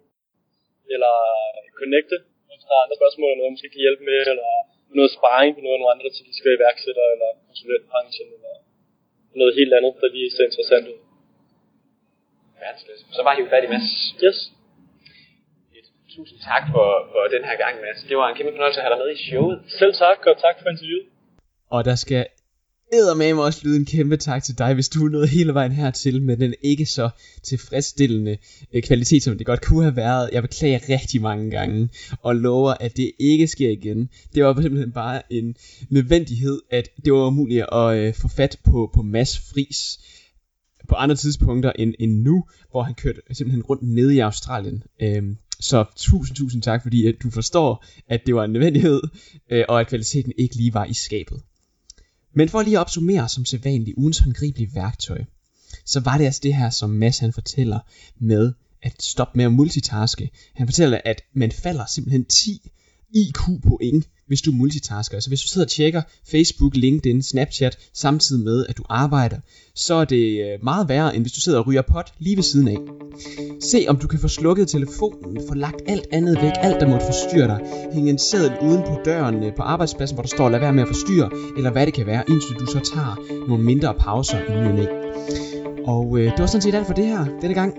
eller 0.94 1.14
connecte, 1.80 2.16
hvis 2.48 2.64
der 2.68 2.74
er 2.76 2.84
andre 2.84 2.98
spørgsmål, 3.00 3.28
eller 3.28 3.38
noget, 3.40 3.50
man 3.50 3.56
måske 3.56 3.74
kan 3.74 3.84
hjælpe 3.86 4.02
med, 4.10 4.20
eller 4.32 4.52
noget 4.98 5.10
sparring 5.16 5.50
på 5.54 5.60
noget 5.64 5.76
af 5.76 5.80
nogle 5.80 5.94
andre 5.94 6.08
typiske 6.18 6.48
iværksættere, 6.58 7.08
eller 7.14 7.30
konsulentbranchen, 7.48 8.28
eller 8.36 8.54
noget 9.40 9.52
helt 9.58 9.72
andet, 9.78 9.92
der 10.02 10.08
lige 10.16 10.30
ser 10.36 10.44
interessant 10.50 10.86
ud. 10.92 10.98
Verdensklasse. 12.62 13.04
Så 13.16 13.20
bare 13.26 13.36
hive 13.38 13.50
fat 13.54 13.64
i 13.66 13.70
Mads. 13.72 13.90
Yes. 14.26 14.38
Tusind 16.16 16.40
tak 16.50 16.64
for, 16.74 16.88
for 17.12 17.22
den 17.34 17.42
her 17.48 17.56
gang, 17.64 17.74
Mads. 17.84 18.00
Det 18.08 18.16
var 18.20 18.26
en 18.28 18.36
kæmpe 18.36 18.52
fornøjelse 18.52 18.80
at 18.80 18.84
have 18.84 18.94
dig 18.94 19.00
med 19.04 19.10
i 19.16 19.18
showet. 19.28 19.56
Selv 19.80 19.92
tak, 20.04 20.18
og 20.30 20.34
tak 20.44 20.56
for 20.62 20.68
interviewet. 20.74 21.06
Og 21.74 21.80
der 21.88 21.96
skal 22.04 22.22
med 22.92 23.34
mig 23.34 23.44
også 23.44 23.60
lyde 23.64 23.76
en 23.76 23.84
kæmpe 23.84 24.16
tak 24.16 24.42
til 24.42 24.58
dig, 24.58 24.74
hvis 24.74 24.88
du 24.88 25.06
er 25.06 25.10
nået 25.10 25.28
hele 25.28 25.54
vejen 25.54 25.72
hertil 25.72 26.22
med 26.22 26.36
den 26.36 26.54
ikke 26.62 26.86
så 26.86 27.10
tilfredsstillende 27.42 28.36
øh, 28.72 28.82
kvalitet, 28.82 29.22
som 29.22 29.38
det 29.38 29.46
godt 29.46 29.60
kunne 29.60 29.82
have 29.82 29.96
været. 29.96 30.30
Jeg 30.32 30.42
beklager 30.42 30.78
rigtig 30.88 31.22
mange 31.22 31.50
gange, 31.50 31.88
og 32.22 32.36
lover, 32.36 32.74
at 32.80 32.96
det 32.96 33.12
ikke 33.18 33.46
sker 33.46 33.70
igen. 33.70 34.08
Det 34.34 34.44
var 34.44 34.62
simpelthen 34.62 34.92
bare 34.92 35.32
en 35.32 35.56
nødvendighed, 35.90 36.60
at 36.70 36.88
det 37.04 37.12
var 37.12 37.26
umuligt 37.26 37.64
at 37.72 37.96
øh, 37.96 38.14
få 38.14 38.28
fat 38.28 38.58
på, 38.64 38.90
på 38.94 39.02
Mads 39.02 39.38
Fris 39.38 39.98
på 40.88 40.94
andre 40.94 41.16
tidspunkter 41.16 41.72
end, 41.72 41.94
end 41.98 42.22
nu, 42.22 42.44
hvor 42.70 42.82
han 42.82 42.94
kørte 42.94 43.20
simpelthen 43.32 43.62
rundt 43.62 43.82
nede 43.82 44.14
i 44.14 44.18
Australien. 44.18 44.82
Øhm, 45.02 45.36
så 45.60 45.84
tusind, 45.96 46.36
tusind 46.36 46.62
tak, 46.62 46.82
fordi 46.82 47.06
at 47.06 47.14
du 47.22 47.30
forstår, 47.30 47.84
at 48.08 48.20
det 48.26 48.34
var 48.34 48.44
en 48.44 48.52
nødvendighed, 48.52 49.00
øh, 49.50 49.64
og 49.68 49.80
at 49.80 49.88
kvaliteten 49.88 50.32
ikke 50.38 50.56
lige 50.56 50.74
var 50.74 50.84
i 50.84 50.94
skabet. 50.94 51.42
Men 52.38 52.48
for 52.48 52.62
lige 52.62 52.76
at 52.76 52.80
opsummere 52.80 53.28
som 53.28 53.44
sædvanligt 53.44 53.96
ugens 53.96 54.18
håndgribelige 54.18 54.74
værktøj, 54.74 55.24
så 55.84 56.00
var 56.00 56.18
det 56.18 56.24
altså 56.24 56.40
det 56.42 56.54
her, 56.54 56.70
som 56.70 56.90
Mads 56.90 57.18
han 57.18 57.32
fortæller 57.32 57.78
med 58.20 58.52
at 58.82 59.02
stoppe 59.02 59.36
med 59.36 59.44
at 59.44 59.52
multitaske. 59.52 60.30
Han 60.54 60.66
fortæller, 60.66 61.00
at 61.04 61.22
man 61.32 61.52
falder 61.52 61.86
simpelthen 61.86 62.24
10 62.24 62.70
IQ 63.14 63.40
point, 63.62 64.08
hvis 64.28 64.42
du 64.42 64.52
multitasker. 64.52 65.20
Så 65.20 65.30
hvis 65.30 65.40
du 65.40 65.48
sidder 65.48 65.64
og 65.64 65.70
tjekker 65.70 66.02
Facebook, 66.30 66.76
LinkedIn, 66.76 67.22
Snapchat, 67.22 67.78
samtidig 67.94 68.44
med 68.44 68.66
at 68.68 68.76
du 68.76 68.82
arbejder, 68.88 69.36
så 69.74 69.94
er 69.94 70.04
det 70.04 70.40
øh, 70.40 70.64
meget 70.64 70.88
værre, 70.88 71.14
end 71.14 71.24
hvis 71.24 71.32
du 71.32 71.40
sidder 71.40 71.58
og 71.58 71.66
ryger 71.66 71.82
pot 71.82 72.12
lige 72.18 72.36
ved 72.36 72.42
siden 72.42 72.68
af. 72.68 72.76
Se 73.60 73.84
om 73.88 73.96
du 73.96 74.06
kan 74.06 74.18
få 74.18 74.28
slukket 74.28 74.68
telefonen, 74.68 75.42
få 75.48 75.54
lagt 75.54 75.82
alt 75.86 76.06
andet 76.12 76.38
væk, 76.42 76.52
alt 76.56 76.80
der 76.80 76.88
måtte 76.88 77.06
forstyrre 77.06 77.48
dig. 77.48 77.60
Hænge 77.92 78.10
en 78.10 78.18
seddel 78.18 78.52
uden 78.62 78.82
på 78.82 79.00
døren 79.04 79.44
øh, 79.44 79.54
på 79.56 79.62
arbejdspladsen, 79.62 80.14
hvor 80.14 80.22
der 80.22 80.28
står, 80.28 80.48
lad 80.48 80.60
være 80.60 80.72
med 80.72 80.82
at 80.82 80.88
forstyrre, 80.88 81.30
eller 81.56 81.70
hvad 81.70 81.86
det 81.86 81.94
kan 81.94 82.06
være, 82.06 82.24
indtil 82.28 82.54
du 82.60 82.66
så 82.66 82.80
tager 82.94 83.44
nogle 83.48 83.64
mindre 83.64 83.94
pauser 83.94 84.38
i 84.38 84.72
ny 84.72 84.86
og. 84.88 85.08
Og 85.86 86.18
øh, 86.18 86.24
det 86.32 86.38
var 86.38 86.46
sådan 86.46 86.62
set 86.62 86.74
alt 86.74 86.86
for 86.86 86.94
det 86.94 87.06
her 87.06 87.24
denne 87.40 87.54
gang. 87.54 87.74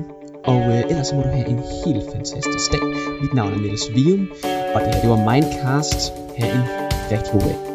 Og 0.45 0.61
øh, 0.61 0.89
ellers 0.89 1.07
så 1.07 1.15
må 1.15 1.21
du 1.21 1.27
have 1.27 1.47
en 1.47 1.61
helt 1.85 2.05
fantastisk 2.13 2.71
dag. 2.71 2.81
Mit 3.21 3.33
navn 3.33 3.53
er 3.53 3.57
Niels 3.57 3.89
Vium, 3.95 4.31
og 4.75 4.81
det 4.81 4.95
her 4.95 5.01
det 5.01 5.09
var 5.09 5.33
Mindcast. 5.33 6.28
Ha' 6.39 6.47
en 6.47 6.63
rigtig 7.11 7.31
god 7.31 7.41
dag. 7.41 7.68